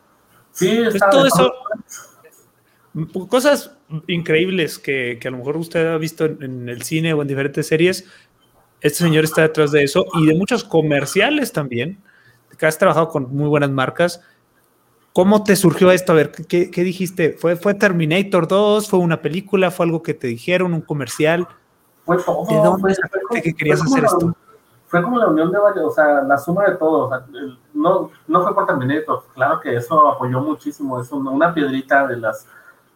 [0.51, 1.51] Sí, Pues está todo eso,
[3.29, 3.74] cosas
[4.07, 7.27] increíbles que, que a lo mejor usted ha visto en, en el cine o en
[7.27, 8.05] diferentes series.
[8.81, 11.97] Este señor está detrás de eso y de muchos comerciales también,
[12.57, 14.21] que has trabajado con muy buenas marcas.
[15.13, 16.11] ¿Cómo te surgió esto?
[16.11, 17.33] A ver, ¿qué, qué dijiste?
[17.39, 18.89] ¿Fue, ¿Fue Terminator 2?
[18.89, 19.71] ¿Fue una película?
[19.71, 20.73] ¿Fue algo que te dijeron?
[20.73, 21.47] ¿Un comercial?
[22.05, 22.45] Fue todo.
[22.49, 22.95] ¿De dónde
[23.29, 24.35] fue- que querías como hacer la- esto?
[24.87, 27.05] Fue como la unión de varios, o sea, la suma de todo.
[27.05, 30.99] O sea, el- no, no fue por Terminator, claro que eso apoyó muchísimo.
[31.01, 32.45] Es una piedrita de las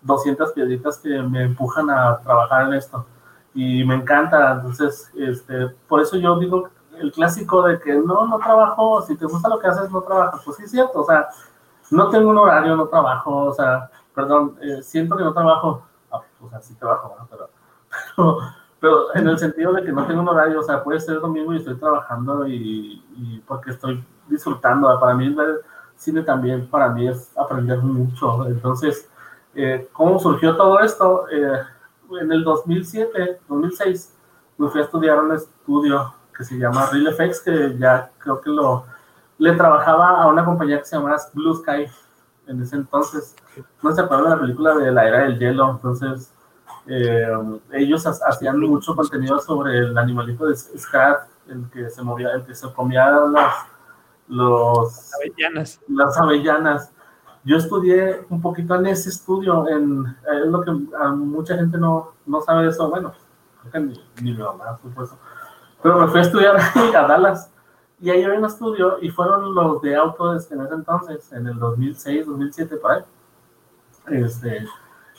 [0.02, 3.06] 200 piedritas que me empujan a trabajar en esto.
[3.54, 4.54] Y me encanta.
[4.54, 6.70] Entonces, este, por eso yo digo,
[7.00, 10.42] el clásico de que no, no trabajo, si te gusta lo que haces, no trabajas.
[10.44, 11.28] Pues sí, es cierto, o sea,
[11.92, 16.22] no tengo un horario, no trabajo, o sea, perdón, eh, siento que no trabajo, ah,
[16.42, 18.38] o sea, sí trabajo, pero,
[18.80, 21.54] pero, en el sentido de que no tengo un horario, o sea, puede ser domingo
[21.54, 25.62] y estoy trabajando y, y porque estoy disfrutando, para mí ver
[25.96, 29.09] cine también, para mí es aprender mucho, entonces,
[29.56, 31.26] eh, ¿cómo surgió todo esto?
[31.30, 31.62] Eh,
[32.22, 34.16] en el 2007, 2006,
[34.58, 38.50] me fui a estudiar un estudio que se llama Real Effects, que ya creo que
[38.50, 38.86] lo
[39.40, 41.88] le trabajaba a una compañía que se llamaba Blue Sky
[42.48, 43.36] en ese entonces.
[43.82, 46.32] No se acuerdan de la película de la era del hielo, entonces
[46.88, 47.26] eh,
[47.72, 52.54] ellos hacían mucho contenido sobre el animalito de Scat, el que se movía, el que
[52.54, 53.66] se comía las,
[54.28, 55.80] los, avellanas.
[55.88, 56.92] las avellanas.
[57.44, 62.42] Yo estudié un poquito en ese estudio, en, es lo que mucha gente no, no
[62.42, 63.14] sabe eso, bueno,
[63.74, 65.18] ni, ni mi mamá, supuesto.
[65.82, 66.58] Pero me fui a estudiar
[66.96, 67.52] a Dallas
[68.02, 71.60] y ahí había un estudio y fueron los de Autodesk en ese entonces, en el
[71.60, 73.04] 2006, 2007, por ahí.
[74.08, 74.66] Este,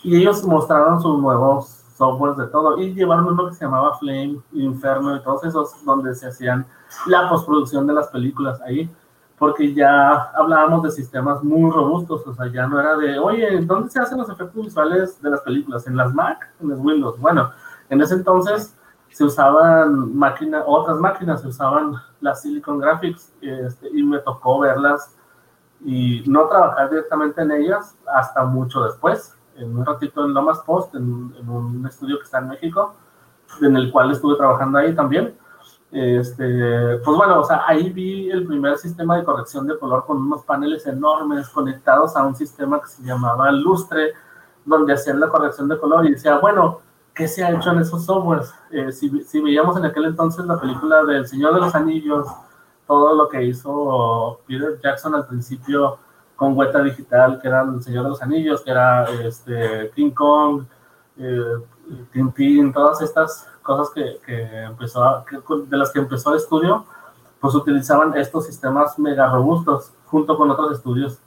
[0.02, 4.40] y ellos mostraron sus nuevos softwares de todo y llevaron uno que se llamaba Flame,
[4.52, 6.66] Inferno y todos esos donde se hacían
[7.06, 8.90] la postproducción de las películas ahí,
[9.40, 13.88] porque ya hablábamos de sistemas muy robustos, o sea, ya no era de, oye, ¿dónde
[13.88, 15.86] se hacen los efectos visuales de las películas?
[15.86, 16.52] ¿En las Mac?
[16.60, 17.18] ¿En las Windows?
[17.18, 17.50] Bueno,
[17.88, 18.76] en ese entonces
[19.08, 25.16] se usaban máquinas, otras máquinas, se usaban las Silicon Graphics este, y me tocó verlas
[25.86, 30.94] y no trabajar directamente en ellas hasta mucho después, en un ratito en Lomas Post,
[30.96, 32.94] en, un estudio que está en México,
[33.62, 35.34] en el cual estuve trabajando ahí también.
[35.92, 40.18] Este, pues bueno, o sea, ahí vi el primer sistema de corrección de color con
[40.18, 44.12] unos paneles enormes conectados a un sistema que se llamaba Lustre,
[44.64, 46.80] donde hacían la corrección de color y decía, bueno,
[47.12, 48.54] ¿qué se ha hecho en esos softwares?
[48.70, 52.28] Eh, si, si, veíamos en aquel entonces la película del Señor de los Anillos,
[52.86, 55.98] todo lo que hizo Peter Jackson al principio
[56.36, 60.64] con Hueta Digital, que era el Señor de los Anillos, que era este, King Kong,
[61.18, 61.56] eh,
[62.12, 65.24] Tintín, todas estas cosas que, que empezó
[65.68, 66.84] de las que empezó el estudio,
[67.40, 71.20] pues utilizaban estos sistemas mega robustos junto con otros estudios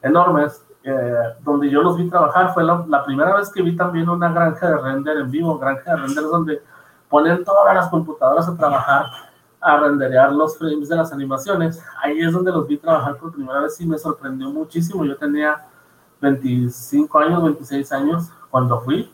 [0.00, 4.32] enormes eh, donde yo los vi trabajar, fue la, primera vez que vi también una
[4.32, 6.62] granja de render en vivo, granja de render donde
[7.10, 9.04] ponen todas las computadoras a trabajar,
[9.60, 11.82] a renderear los frames de las animaciones.
[12.02, 15.04] Ahí es donde los vi trabajar por primera vez y me sorprendió muchísimo.
[15.04, 15.66] Yo tenía
[16.22, 19.12] 25 años, 26 años cuando fui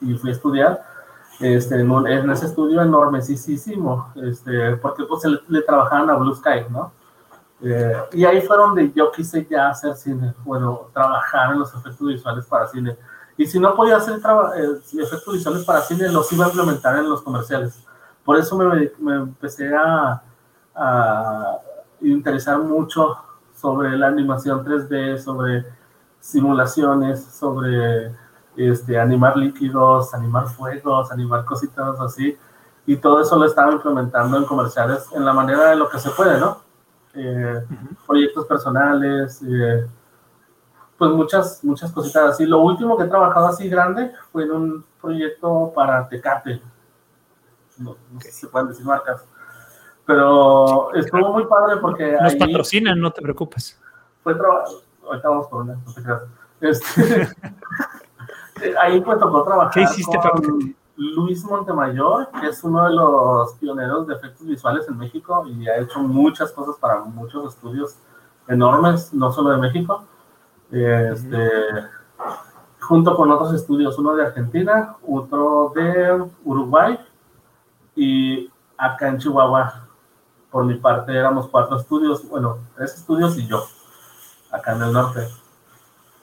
[0.00, 0.93] y fui a estudiar
[1.40, 6.92] este, en, ese estudio enormesísimo, este, porque pues le, le trabajaban a Blue Sky, ¿no?
[7.66, 12.06] Eh, y ahí fue donde yo quise ya hacer cine, bueno, trabajar en los efectos
[12.06, 12.96] visuales para cine.
[13.36, 17.08] Y si no podía hacer eh, efectos visuales para cine, los iba a implementar en
[17.08, 17.82] los comerciales.
[18.22, 20.22] Por eso me, me empecé a,
[20.74, 21.58] a,
[22.02, 23.16] interesar mucho
[23.54, 25.64] sobre la animación 3D, sobre
[26.20, 28.14] simulaciones, sobre
[28.56, 32.36] este, animar líquidos, animar fuegos, animar cositas así.
[32.86, 36.10] Y todo eso lo estaba implementando en comerciales en la manera de lo que se
[36.10, 36.58] puede, ¿no?
[37.14, 37.64] Eh,
[38.06, 39.86] proyectos personales, eh,
[40.98, 42.46] pues muchas, muchas cositas así.
[42.46, 46.60] Lo último que he trabajado así grande fue en un proyecto para Tecate.
[47.78, 49.24] No, sé si se pueden decir marcas.
[50.06, 52.16] Pero estuvo muy padre porque.
[52.20, 53.80] Nos patrocinan, no te preocupes.
[54.22, 54.82] Fue trabajo.
[55.06, 56.22] Ahorita vamos por una, no te creas.
[56.60, 57.28] Este,
[58.80, 59.72] ahí pues tocó trabajar.
[59.72, 64.96] ¿Qué hiciste, con, Luis Montemayor, que es uno de los pioneros de efectos visuales en
[64.96, 67.96] México y ha hecho muchas cosas para muchos estudios
[68.46, 70.04] enormes, no solo de México.
[70.70, 71.50] Este,
[72.80, 76.98] junto con otros estudios, uno de Argentina, otro de Uruguay
[77.96, 79.86] y acá en Chihuahua,
[80.50, 83.64] por mi parte, éramos cuatro estudios, bueno, tres estudios y yo,
[84.52, 85.28] acá en el norte.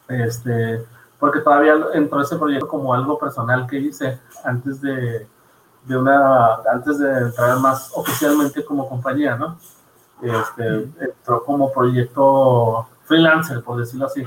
[0.08, 0.86] Este,
[1.22, 5.28] porque todavía entró ese proyecto como algo personal que hice antes de,
[5.86, 9.56] de una, antes de entrar más oficialmente como compañía, ¿no?
[10.20, 14.26] Este, entró como proyecto freelancer, por decirlo así.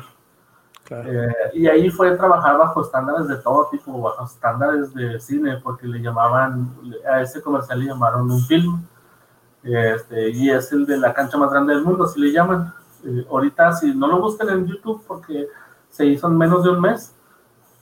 [0.88, 5.88] Eh, y ahí fue trabajar bajo estándares de todo tipo, bajo estándares de cine, porque
[5.88, 6.76] le llamaban,
[7.10, 8.86] a ese comercial le llamaron un film,
[9.64, 12.72] este, y es el de la cancha más grande del mundo, si le llaman.
[13.04, 15.48] Eh, ahorita, si no lo buscan en YouTube, porque
[15.94, 17.14] se hizo en menos de un mes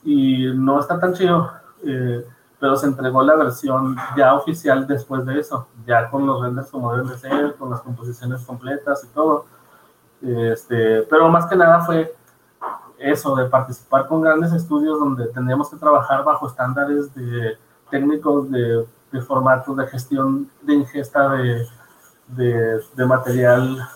[0.05, 1.51] y no está tan chido,
[1.83, 2.27] eh,
[2.61, 6.93] pero se entregó la versión ya oficial después de eso, ya con los renders como
[6.93, 9.47] deben de ser, con las composiciones completas y todo.
[10.21, 12.15] Este, pero más que nada fue
[12.99, 17.57] eso, de participar con grandes estudios donde tendríamos que trabajar bajo estándares de
[17.91, 18.87] técnicos de
[19.27, 21.67] formatos de gestión de ingesta de,
[22.29, 23.89] de, material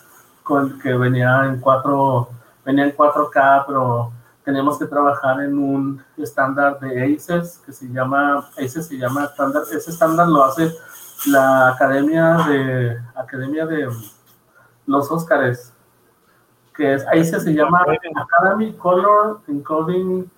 [0.42, 2.28] con, que venía en 4
[2.66, 4.12] venía en 4K, pero
[4.44, 9.62] teníamos que trabajar en un estándar de ACES que se llama ACES se llama estándar
[9.72, 10.72] ese estándar lo hace
[11.26, 13.88] la academia de academia de
[14.86, 15.72] los Óscares
[16.76, 20.30] que es ACES se llama Academy Color Encoding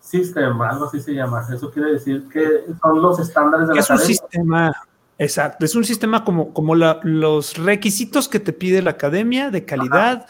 [0.00, 1.44] System, algo así se llama.
[1.52, 4.72] Eso quiere decir que son los estándares de la Es un sistema,
[5.18, 10.26] exacto, es un sistema como, como los requisitos que te pide la academia de calidad,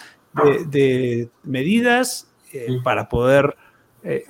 [0.69, 3.57] de, medidas eh, para poder
[4.03, 4.25] eh,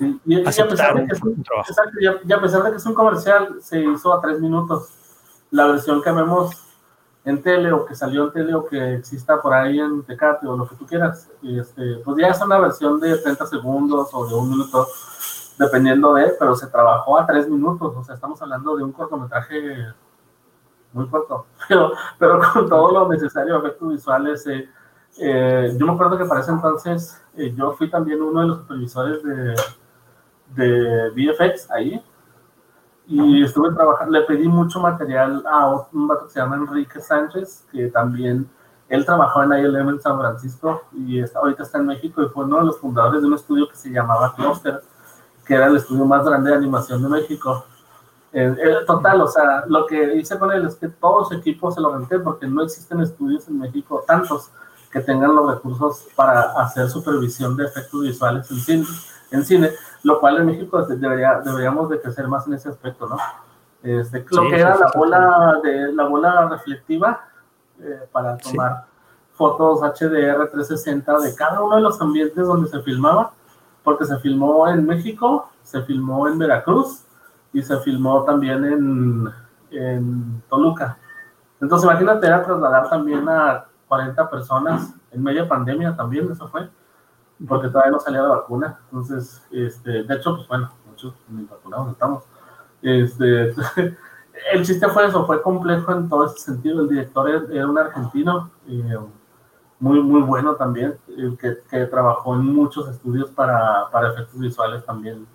[0.45, 1.69] aceptar un, trabajo.
[1.69, 4.89] Exacto, y a, pesar de que es un comercial, se hizo a tres minutos.
[5.51, 6.51] La versión que vemos
[7.23, 10.57] en tele o que salió en tele o que exista por ahí en Tecate o
[10.57, 14.33] lo que tú quieras, este, pues ya es una versión de 30 segundos o de
[14.33, 14.87] un minuto
[15.57, 19.87] dependiendo de, pero se trabajó a tres minutos, o sea, estamos hablando de un cortometraje
[20.93, 24.47] muy corto, pero, pero con todo lo necesario, efectos visuales.
[24.47, 24.69] Eh,
[25.17, 28.57] eh, yo me acuerdo que para ese entonces eh, yo fui también uno de los
[28.59, 29.55] supervisores de,
[30.55, 32.03] de VFX ahí,
[33.09, 37.65] y estuve trabajando, le pedí mucho material a un vato que se llama Enrique Sánchez,
[37.71, 38.49] que también
[38.89, 42.43] él trabajó en ILM en San Francisco y está, ahorita está en México y fue
[42.43, 44.81] uno de los fundadores de un estudio que se llamaba Cluster
[45.47, 47.65] que era el estudio más grande de animación de México.
[48.33, 48.55] Eh,
[48.85, 51.97] total, o sea, lo que hice con él es que todo su equipo se lo
[51.97, 54.51] renté porque no existen estudios en México, tantos,
[54.91, 58.85] que tengan los recursos para hacer supervisión de efectos visuales en cine,
[59.31, 59.71] en cine
[60.03, 63.17] lo cual en México debería, deberíamos de crecer más en ese aspecto, ¿no?
[63.83, 67.27] Este, lo que era la bola, de, la bola reflectiva
[67.79, 68.85] eh, para tomar
[69.33, 73.31] fotos HDR 360 de cada uno de los ambientes donde se filmaba
[73.83, 77.03] porque se filmó en México, se filmó en Veracruz
[77.53, 79.29] y se filmó también en,
[79.71, 80.97] en Toluca.
[81.61, 86.69] Entonces, imagínate, era trasladar también a 40 personas en media pandemia también, eso fue,
[87.47, 88.79] porque todavía no salía la vacuna.
[88.85, 92.23] Entonces, este, de hecho, pues bueno, muchos ni vacunados estamos.
[92.81, 93.53] Este,
[94.53, 96.81] el chiste fue eso, fue complejo en todo ese sentido.
[96.81, 98.51] El director era un argentino.
[98.67, 98.97] Eh,
[99.79, 100.97] muy, muy bueno también,
[101.39, 105.27] que, que trabajó en muchos estudios para, para, efectos visuales también.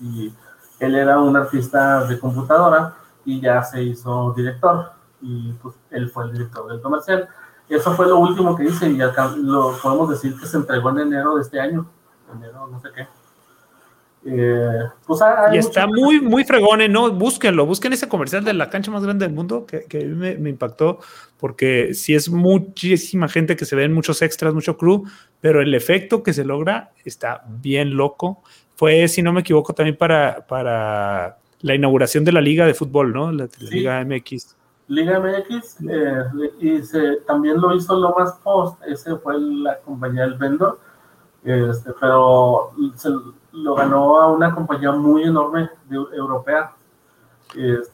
[0.00, 0.32] Y
[0.80, 2.94] él era un artista de computadora
[3.24, 4.92] y ya se hizo director.
[5.20, 7.28] Y pues él fue el director del comercial.
[7.72, 10.98] Eso fue lo último que hice y acá lo podemos decir que se entregó en
[10.98, 11.86] enero de este año.
[12.34, 13.06] Enero, no sé qué.
[14.24, 15.20] Eh, pues
[15.52, 16.80] y está muy, muy fregón.
[16.92, 17.10] ¿no?
[17.10, 20.50] Búsquenlo, busquen ese comercial de la cancha más grande del mundo que, que me, me,
[20.50, 21.00] impactó,
[21.38, 25.04] porque si es muchísima gente que se ven muchos extras, mucho crew,
[25.40, 28.42] pero el efecto que se logra está bien loco.
[28.76, 33.12] Fue, si no me equivoco, también para, para la inauguración de la Liga de Fútbol,
[33.12, 33.32] ¿no?
[33.32, 34.56] La, Liga MX.
[34.92, 36.24] Liga MX, eh,
[36.60, 40.78] y se, también lo hizo Lomas Post, ese fue la compañía del vendor,
[41.42, 43.08] este, pero se,
[43.52, 46.72] lo ganó a una compañía muy enorme de, europea.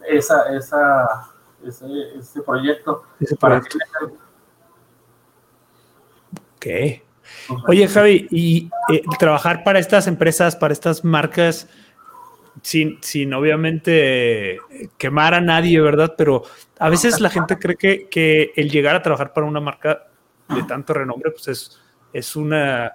[0.08, 1.28] esa, esa,
[1.64, 1.86] ese,
[2.18, 3.04] ese proyecto.
[3.20, 3.78] Ese proyecto.
[6.56, 6.66] Ok.
[7.68, 11.68] Oye, Javi, y eh, trabajar para estas empresas, para estas marcas,
[12.62, 14.58] sin, sin obviamente
[14.96, 16.14] quemar a nadie, ¿verdad?
[16.16, 16.44] Pero
[16.78, 20.08] a veces la gente cree que, que el llegar a trabajar para una marca
[20.48, 21.80] de tanto renombre, pues es,
[22.12, 22.92] es una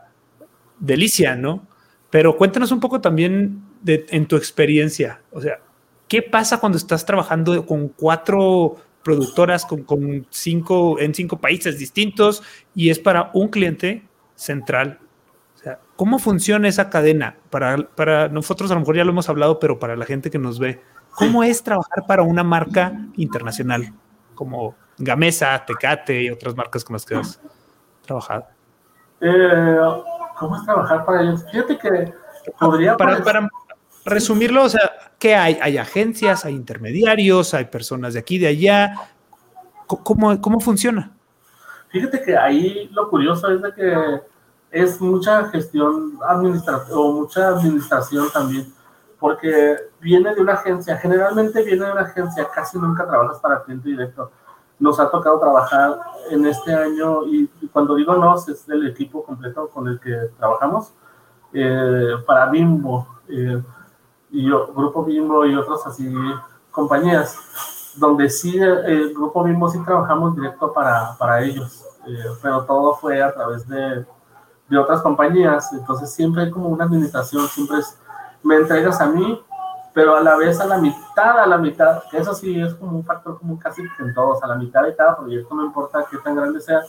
[0.79, 1.67] delicia, ¿no?
[2.09, 5.59] Pero cuéntanos un poco también de, en tu experiencia, o sea,
[6.07, 12.43] ¿qué pasa cuando estás trabajando con cuatro productoras, con, con cinco, en cinco países distintos
[12.75, 14.03] y es para un cliente
[14.35, 14.99] central?
[15.63, 17.37] Sea, ¿cómo funciona esa cadena?
[17.49, 20.37] Para, para nosotros a lo mejor ya lo hemos hablado, pero para la gente que
[20.37, 23.93] nos ve, ¿cómo es trabajar para una marca internacional
[24.35, 27.39] como Gamesa, Tecate y otras marcas con las que has
[28.05, 28.45] trabajado?
[29.21, 29.79] Eh,
[30.37, 31.45] ¿Cómo es trabajar para ellos?
[31.49, 32.13] Fíjate que
[32.59, 32.97] podría...
[32.97, 33.49] Para, para
[34.03, 35.57] resumirlo, o sea, ¿qué hay?
[35.61, 38.95] Hay agencias, hay intermediarios, hay personas de aquí, de allá.
[39.87, 41.13] ¿Cómo, cómo funciona?
[41.87, 44.32] Fíjate que ahí lo curioso es de que
[44.73, 48.73] es mucha gestión administrativa o mucha administración también,
[49.19, 53.89] porque viene de una agencia, generalmente viene de una agencia, casi nunca trabajas para cliente
[53.89, 54.31] directo.
[54.79, 55.99] Nos ha tocado trabajar
[56.31, 60.91] en este año y cuando digo nos es el equipo completo con el que trabajamos
[61.53, 63.61] eh, para Bimbo eh,
[64.31, 66.11] y Grupo Bimbo y otras así
[66.71, 67.37] compañías
[67.95, 73.21] donde sí el Grupo Bimbo sí trabajamos directo para, para ellos eh, pero todo fue
[73.21, 74.05] a través de,
[74.73, 77.97] de otras compañías entonces siempre hay como una administración siempre es
[78.43, 79.39] me entregas a mí
[79.93, 83.05] pero a la vez a la mitad, a la mitad, eso sí es como un
[83.05, 86.35] factor como casi en todos, a la mitad de cada proyecto, no importa qué tan
[86.35, 86.81] grande sea,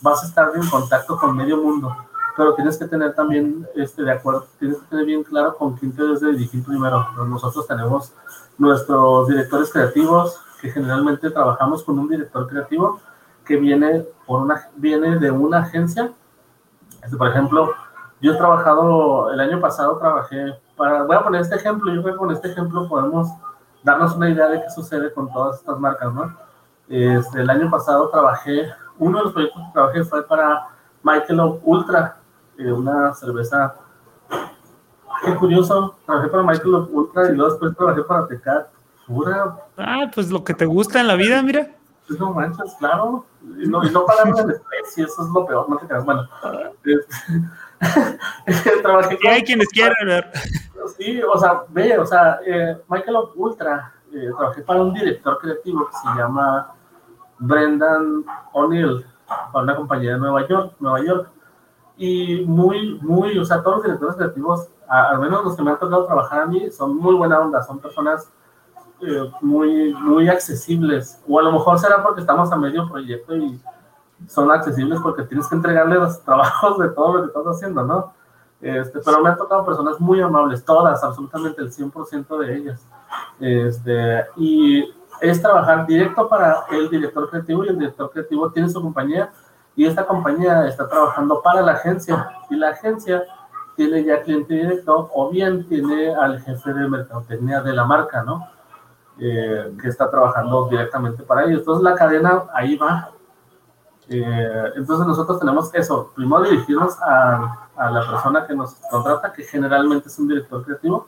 [0.00, 1.94] vas a estar en contacto con medio mundo,
[2.36, 5.94] pero tienes que tener también, este, de acuerdo, tienes que tener bien claro con quién
[5.94, 7.06] te debes de dirigir primero.
[7.26, 8.12] Nosotros tenemos
[8.58, 13.00] nuestros directores creativos, que generalmente trabajamos con un director creativo
[13.44, 16.12] que viene, por una, viene de una agencia.
[17.02, 17.72] Este, por ejemplo,
[18.20, 22.14] yo he trabajado, el año pasado trabajé para, voy a poner este ejemplo, yo creo
[22.14, 23.30] que con este ejemplo podemos
[23.82, 26.36] darnos una idea de qué sucede con todas estas marcas, ¿no?
[26.88, 28.68] Este, el año pasado trabajé,
[28.98, 30.68] uno de los proyectos que trabajé fue para
[31.02, 32.16] Michael Ultra,
[32.58, 33.74] eh, una cerveza.
[35.24, 38.68] Qué curioso, trabajé para Michael Ultra y luego después trabajé para Tecat.
[39.06, 39.56] Pura.
[39.76, 41.75] Ah, pues lo que te gusta en la vida, mira.
[42.06, 43.24] Pues no manches, claro.
[43.42, 46.04] Y no, y no pagarme en especie, eso es lo peor, no te creas.
[46.04, 46.28] Bueno,
[48.82, 50.30] trabajé con, hay quienes quieren ver.
[50.96, 55.86] Sí, o sea, ve, o sea, eh, Michael Ultra, eh, trabajé para un director creativo
[55.86, 56.72] que se llama
[57.38, 59.04] Brendan O'Neill,
[59.52, 61.30] para una compañía de Nueva York, Nueva York.
[61.96, 65.78] Y muy, muy, o sea, todos los directores creativos, al menos los que me han
[65.78, 68.30] tocado trabajar a mí, son muy buena onda, son personas
[69.00, 71.20] eh, muy, muy accesibles.
[71.28, 73.60] O a lo mejor será porque estamos a medio proyecto y
[74.26, 78.12] son accesibles porque tienes que entregarle los trabajos de todo lo que estás haciendo, ¿no?
[78.60, 82.86] Este, pero me han tocado personas muy amables, todas, absolutamente el 100% de ellas.
[83.38, 88.80] Este, y es trabajar directo para el director creativo y el director creativo tiene su
[88.80, 89.30] compañía
[89.74, 93.24] y esta compañía está trabajando para la agencia y la agencia
[93.76, 98.55] tiene ya cliente directo o bien tiene al jefe de mercadotecnia de la marca, ¿no?
[99.18, 101.60] Eh, que está trabajando directamente para ellos.
[101.60, 103.12] Entonces la cadena ahí va.
[104.08, 110.08] Eh, entonces nosotros tenemos eso, primero dirigirnos a, la persona que nos contrata, que generalmente
[110.08, 111.06] es un director creativo,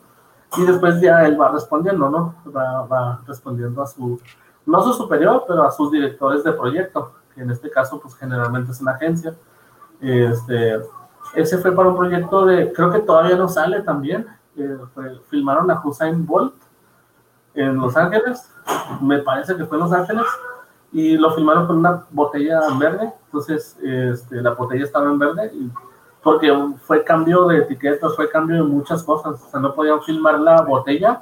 [0.57, 2.35] y después ya él va respondiendo, ¿no?
[2.51, 4.19] Va, va respondiendo a su,
[4.65, 8.71] no su superior, pero a sus directores de proyecto, que en este caso pues generalmente
[8.71, 9.35] es una agencia.
[10.01, 10.79] Este,
[11.35, 14.77] ese fue para un proyecto de, creo que todavía no sale también, eh,
[15.29, 16.55] filmaron a Hussein Bolt
[17.53, 18.51] en Los Ángeles,
[19.01, 20.25] me parece que fue en Los Ángeles,
[20.91, 25.51] y lo filmaron con una botella verde, entonces este, la botella estaba en verde,
[26.23, 30.39] porque fue cambio de etiquetas, fue cambio de muchas cosas, o sea, no podían filmar
[30.39, 31.21] la botella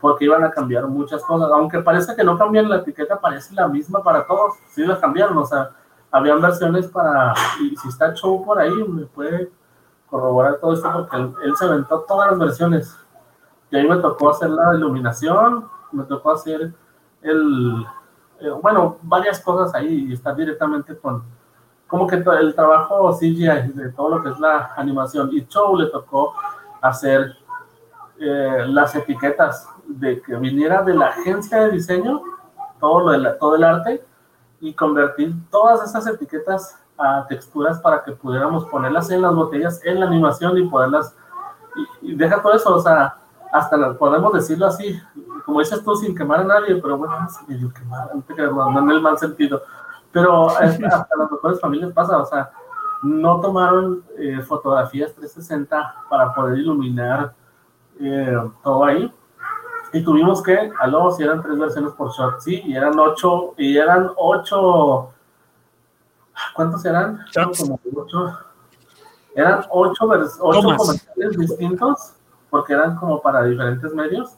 [0.00, 3.68] porque iban a cambiar muchas cosas, aunque parece que no cambian la etiqueta, parece la
[3.68, 5.70] misma para todos, sí la cambiaron, o sea,
[6.10, 9.50] habían versiones para, y si está show por ahí, me puede
[10.08, 12.96] corroborar todo esto porque él, se aventó todas las versiones,
[13.70, 16.72] y ahí me tocó hacer la iluminación, me tocó hacer
[17.22, 17.86] el,
[18.40, 21.22] eh, bueno, varias cosas ahí y estar directamente con,
[21.86, 25.30] como que el trabajo CGI de todo lo que es la animación.
[25.32, 26.34] Y Show le tocó
[26.80, 27.36] hacer
[28.18, 32.22] eh, las etiquetas de que viniera de la agencia de diseño,
[32.78, 34.04] todo, lo de todo el arte,
[34.60, 40.00] y convertir todas esas etiquetas a texturas para que pudiéramos ponerlas en las botellas, en
[40.00, 41.16] la animación y poderlas,
[42.02, 43.19] y, deja todo eso, o sea,
[43.52, 45.00] hasta podemos decirlo así,
[45.44, 49.00] como dices tú, sin quemar a nadie, pero bueno, es medio quemar, no, en el
[49.00, 49.62] mal sentido,
[50.12, 52.50] pero hasta las mejores familias pasa, o sea,
[53.02, 57.34] no tomaron eh, fotografías 360 para poder iluminar
[57.98, 59.12] eh, todo ahí.
[59.92, 63.76] Y tuvimos que, aló, si eran tres versiones por shot, sí, y eran ocho, y
[63.76, 65.10] eran ocho,
[66.54, 67.24] ¿cuántos eran?
[67.58, 68.38] Como ocho,
[69.34, 70.08] eran ocho,
[70.40, 72.12] ocho comerciales distintos,
[72.50, 74.36] porque eran como para diferentes medios,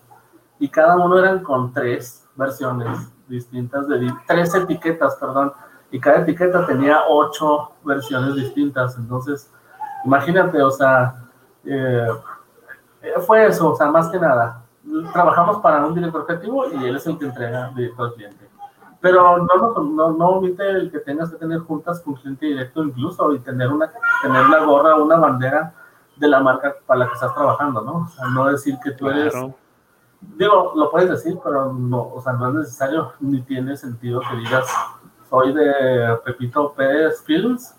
[0.58, 5.52] y cada uno eran con tres versiones distintas, de tres etiquetas, perdón,
[5.90, 9.50] y cada etiqueta tenía ocho versiones distintas, entonces,
[10.04, 11.16] imagínate, o sea,
[11.64, 12.08] eh,
[13.26, 14.62] fue eso, o sea, más que nada.
[15.12, 18.48] Trabajamos para un director creativo y él es el que entrega directo al cliente.
[19.00, 23.32] Pero no, no, no omite el que tengas que tener juntas con cliente directo incluso
[23.32, 23.90] y tener una,
[24.22, 25.74] tener la gorra, una bandera
[26.16, 28.06] de la marca para la que estás trabajando, ¿no?
[28.06, 29.34] O sea, no decir que tú eres...
[30.20, 34.36] Digo, lo puedes decir, pero no, o sea, no es necesario ni tiene sentido que
[34.36, 34.66] digas,
[35.28, 37.74] soy de Pepito Pérez Films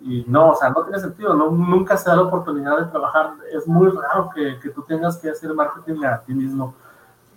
[0.00, 3.34] y no, o sea, no tiene sentido, no, nunca se da la oportunidad de trabajar,
[3.52, 6.74] es muy raro que, que, tú tengas que hacer marketing a ti mismo,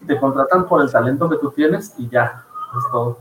[0.07, 2.43] te contratan por el talento que tú tienes y ya,
[2.75, 3.19] es todo.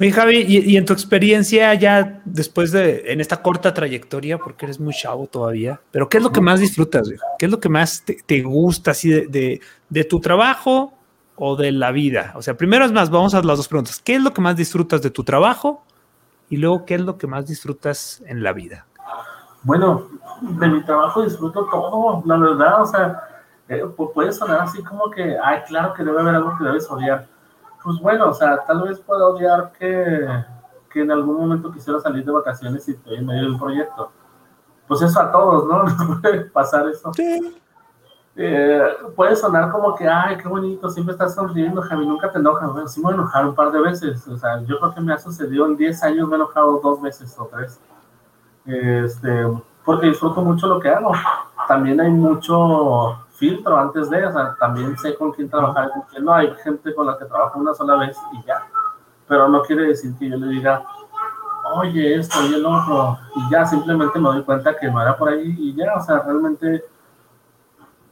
[0.00, 4.80] Oye, Javi, y, en tu experiencia ya después de, en esta corta trayectoria, porque eres
[4.80, 7.06] muy chavo todavía, pero ¿qué es lo que más disfrutas?
[7.38, 10.94] ¿Qué es lo que más te, gusta así de, de, de, tu trabajo
[11.36, 12.32] o de la vida?
[12.34, 14.00] O sea, primero es más, vamos a las dos preguntas.
[14.02, 15.84] ¿Qué es lo que más disfrutas de tu trabajo
[16.48, 18.86] y luego, ¿qué es lo que más disfrutas en la vida?
[19.64, 20.08] Bueno,
[20.40, 23.20] de mi trabajo disfruto todo, la verdad, o sea,
[23.68, 23.82] eh,
[24.14, 27.26] puede sonar así como que, ay, claro que debe haber algo que debes odiar.
[27.82, 30.26] Pues bueno, o sea, tal vez pueda odiar que,
[30.90, 34.12] que en algún momento quisiera salir de vacaciones y estoy en medio de un proyecto.
[34.86, 35.66] Pues eso a todos,
[35.98, 36.20] ¿no?
[36.20, 37.12] puede pasar eso.
[37.14, 37.56] Sí.
[38.36, 38.82] Eh,
[39.16, 42.72] puede sonar como que, ay, qué bonito, siempre estás sonriendo, Javi, nunca te enojas.
[42.72, 44.26] Bueno, sí me he enojado un par de veces.
[44.28, 47.02] O sea, yo creo que me ha sucedido en 10 años, me he enojado dos
[47.02, 47.80] veces o tres.
[48.64, 49.46] Este,
[49.84, 51.12] porque disfruto mucho lo que hago.
[51.66, 56.02] También hay mucho filtro antes de, o sea, también sé con quién trabajar y con
[56.02, 56.34] quién no.
[56.34, 58.62] Hay gente con la que trabajo una sola vez y ya.
[59.26, 60.84] Pero no quiere decir que yo le diga,
[61.74, 65.30] oye, esto y el otro, y ya simplemente me doy cuenta que no era por
[65.30, 66.84] ahí y ya, o sea, realmente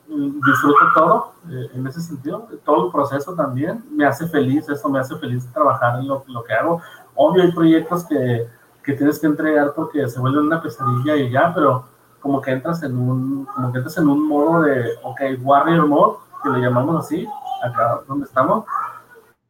[0.07, 4.99] disfruto todo eh, en ese sentido, todo el proceso también, me hace feliz, eso me
[4.99, 6.81] hace feliz trabajar en lo, lo que hago.
[7.15, 8.49] Obvio hay proyectos que,
[8.83, 11.85] que, tienes que entregar porque se vuelven una pesadilla y ya, pero
[12.21, 16.19] como que entras en un, como que entras en un modo de, ok, warrior mode,
[16.43, 17.27] que le llamamos así,
[17.63, 18.65] acá donde estamos,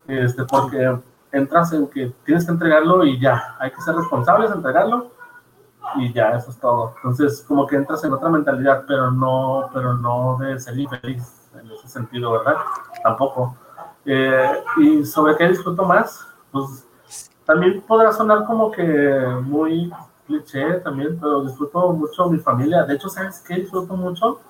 [0.06, 0.98] este, porque
[1.32, 5.10] entras en que tienes que entregarlo y ya, hay que ser responsables entregarlo
[5.96, 6.94] y ya, eso es todo.
[6.96, 11.70] Entonces, como que entras en otra mentalidad, pero no, pero no de ser infeliz en
[11.70, 12.56] ese sentido, ¿verdad?
[13.02, 13.56] Tampoco.
[14.04, 16.86] Eh, y sobre qué disfruto más, pues
[17.44, 18.84] también podrá sonar como que
[19.42, 19.90] muy
[20.29, 22.85] cliché también, pero disfruto mucho mi familia.
[22.85, 23.57] De hecho, ¿sabes qué?
[23.57, 24.41] Disfruto mucho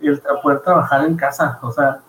[0.00, 1.58] el poder trabajar en casa.
[1.62, 2.00] O sea,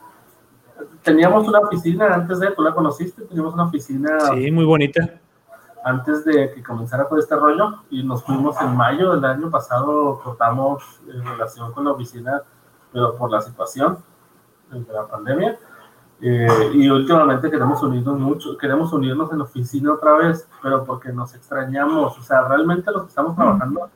[1.01, 4.19] teníamos una oficina antes de, tú la conociste, teníamos una oficina.
[4.35, 5.19] Sí, muy bonita
[5.83, 10.19] antes de que comenzara todo este rollo y nos fuimos en mayo del año pasado,
[10.23, 12.41] cortamos en relación con la oficina,
[12.91, 13.99] pero por la situación
[14.71, 15.57] de la pandemia.
[16.21, 21.13] Eh, y últimamente queremos unirnos mucho, queremos unirnos en la oficina otra vez, pero porque
[21.13, 23.89] nos extrañamos, o sea, realmente los que estamos trabajando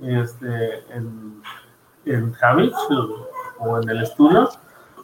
[0.00, 1.42] este, en,
[2.04, 2.74] en Javich
[3.58, 4.48] o en el estudio,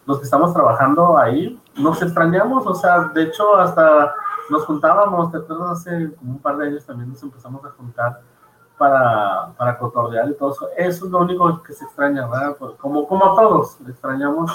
[0.06, 4.14] los que estamos trabajando ahí, nos extrañamos, o sea, de hecho hasta
[4.48, 8.20] nos juntábamos, te acuerdas, hace como un par de años también nos empezamos a juntar
[8.78, 10.68] para, para cotorrear y todo eso.
[10.76, 12.56] Eso es lo único que se extraña, ¿verdad?
[12.78, 14.52] Como, como a todos, extrañamos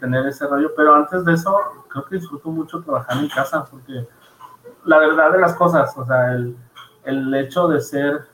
[0.00, 1.56] tener ese rollo, pero antes de eso,
[1.88, 4.06] creo que disfruto mucho trabajar en casa, porque
[4.84, 6.56] la verdad de las cosas, o sea, el,
[7.04, 8.26] el hecho de ser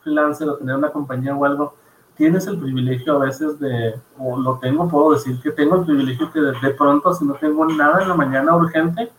[0.00, 1.74] freelancer o tener una compañía o algo,
[2.14, 6.30] tienes el privilegio a veces de, o lo tengo, puedo decir que tengo el privilegio
[6.30, 9.10] que de, de pronto, si no tengo nada en la mañana urgente,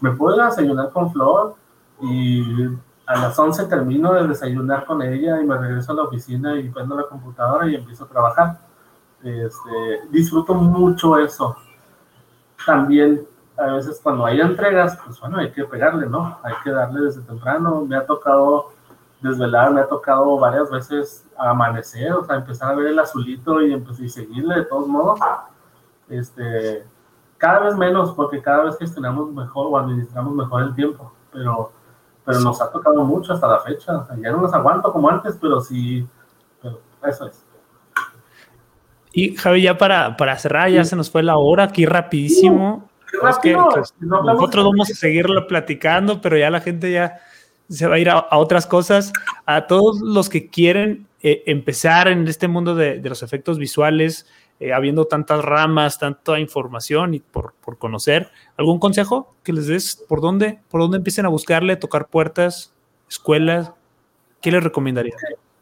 [0.00, 1.54] me puedo desayunar con Flor
[2.00, 2.68] y
[3.06, 6.68] a las 11 termino de desayunar con ella y me regreso a la oficina y
[6.68, 8.58] prendo la computadora y empiezo a trabajar.
[9.22, 11.56] Este, disfruto mucho eso.
[12.64, 16.38] También a veces cuando hay entregas, pues bueno, hay que pegarle, ¿no?
[16.42, 17.84] Hay que darle desde temprano.
[17.84, 18.72] Me ha tocado
[19.20, 23.72] desvelar, me ha tocado varias veces amanecer, o sea, empezar a ver el azulito y,
[23.72, 25.18] empezar y seguirle de todos modos.
[26.08, 26.86] Este,
[27.36, 31.72] cada vez menos, porque cada vez gestionamos mejor o administramos mejor el tiempo, pero,
[32.24, 34.06] pero nos ha tocado mucho hasta la fecha.
[34.18, 36.06] ya no nos aguanto como antes, pero sí,
[36.62, 37.44] pero eso es.
[39.18, 42.88] Y Javi, ya para, para cerrar, ya se nos fue la hora aquí rapidísimo.
[43.42, 47.18] que, pues, nosotros vamos a seguirlo platicando, pero ya la gente ya
[47.68, 49.12] se va a ir a, otras cosas.
[49.44, 54.24] A todos los que quieren eh, empezar en este mundo de, de los efectos visuales,
[54.60, 58.30] eh, habiendo tantas ramas, tanta información y por, por, conocer.
[58.56, 59.96] ¿Algún consejo que les des?
[60.08, 60.60] ¿Por dónde?
[60.70, 62.72] ¿Por dónde empiecen a buscarle, tocar puertas,
[63.10, 63.72] escuelas?
[64.40, 65.16] ¿Qué les recomendaría?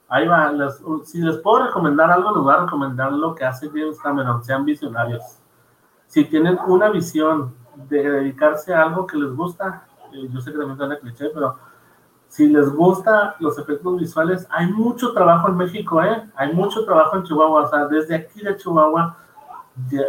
[0.09, 0.53] Ahí va.
[1.05, 4.45] si les puedo recomendar algo, les voy a recomendar lo que hace James Cameron.
[4.45, 5.23] Sean visionarios.
[6.07, 7.55] Si tienen una visión
[7.89, 11.57] de dedicarse a algo que les gusta, eh, yo sé que también suena cliché, pero
[12.29, 16.31] si les gusta los efectos visuales, hay mucho trabajo en México, ¿eh?
[16.37, 19.17] Hay mucho trabajo en Chihuahua, o sea, desde aquí de Chihuahua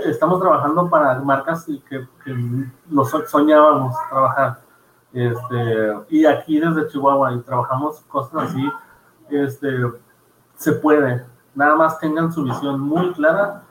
[0.05, 2.35] estamos trabajando para marcas que, que
[2.89, 4.61] los soñábamos trabajar.
[5.13, 8.69] Este, y aquí desde Chihuahua y trabajamos cosas así,
[9.29, 9.69] este,
[10.55, 11.25] se puede.
[11.55, 13.63] Nada más tengan su visión muy clara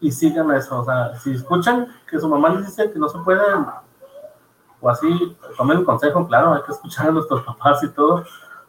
[0.00, 0.80] y sigan eso.
[0.80, 3.42] O sea, si escuchan que su mamá les dice que no se puede,
[4.80, 8.24] o así, tomen el consejo, claro, hay que escuchar a nuestros papás y todo,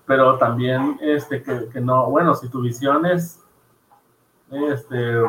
[0.06, 3.42] pero también este, que, que no, bueno, si tu visión es
[4.50, 5.22] este,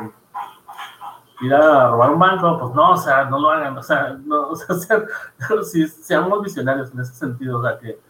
[1.40, 4.48] ir a robar un banco, pues no, o sea, no lo hagan, o sea, no,
[4.50, 4.76] o sea,
[5.62, 8.00] si, seamos visionarios en ese sentido, o sea, que,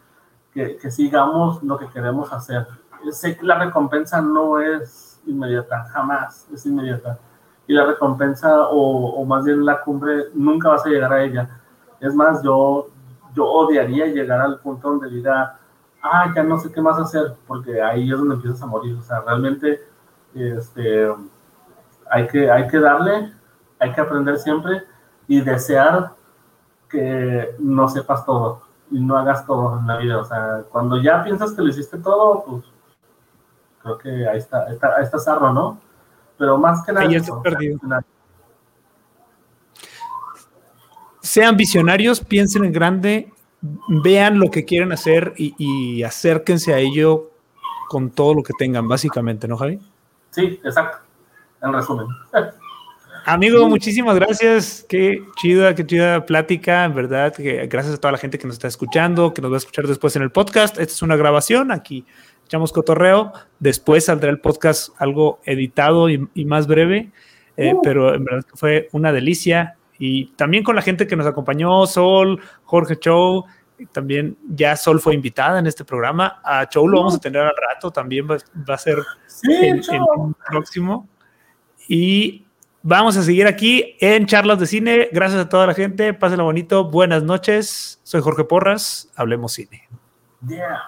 [0.52, 2.66] que, que sigamos lo que queremos hacer.
[3.10, 7.18] Sé que la recompensa no es inmediata, jamás es inmediata.
[7.66, 11.62] Y la recompensa, o, o más bien la cumbre, nunca vas a llegar a ella
[12.02, 12.88] es más, yo,
[13.32, 15.56] yo odiaría llegar al punto donde diga,
[16.02, 18.96] ah, ya no sé qué más hacer, porque ahí es donde empiezas a morir.
[18.98, 19.80] O sea, realmente,
[20.34, 21.14] este,
[22.10, 23.32] hay que, hay que darle,
[23.78, 24.82] hay que aprender siempre
[25.28, 26.10] y desear
[26.88, 30.18] que no sepas todo y no hagas todo en la vida.
[30.18, 32.64] O sea, cuando ya piensas que lo hiciste todo, pues
[33.82, 35.80] creo que ahí está, ahí está, ahí está Sarro, ¿no?
[36.38, 37.08] Pero más que nada.
[37.42, 37.78] perdido.
[41.20, 43.32] Sean visionarios, piensen en grande,
[43.88, 47.30] vean lo que quieren hacer y, y, acérquense a ello
[47.88, 49.78] con todo lo que tengan, básicamente, ¿no, Javi?
[50.30, 50.98] Sí, exacto.
[51.62, 52.06] En resumen.
[53.24, 54.84] Amigo, muchísimas gracias.
[54.88, 57.32] Qué chida, qué chida plática, en verdad.
[57.32, 59.86] Que gracias a toda la gente que nos está escuchando, que nos va a escuchar
[59.86, 60.76] después en el podcast.
[60.76, 62.04] Esta es una grabación, aquí
[62.52, 63.32] echamos cotorreo.
[63.58, 67.10] Después saldrá el podcast algo editado y, más breve,
[67.56, 67.80] eh, uh.
[67.82, 69.76] pero en verdad fue una delicia.
[69.98, 73.46] Y también con la gente que nos acompañó, Sol, Jorge Chow,
[73.92, 76.40] también ya Sol fue invitada en este programa.
[76.44, 77.20] A Chow lo vamos a uh.
[77.20, 78.36] tener al rato, también va,
[78.74, 78.98] a ser
[79.48, 79.82] el
[80.50, 81.08] próximo.
[81.88, 82.44] Y
[82.84, 85.08] Vamos a seguir aquí en charlas de cine.
[85.12, 86.12] Gracias a toda la gente.
[86.14, 86.90] Pásenlo bonito.
[86.90, 88.00] Buenas noches.
[88.02, 89.08] Soy Jorge Porras.
[89.14, 89.88] Hablemos cine.
[90.48, 90.82] Yeah.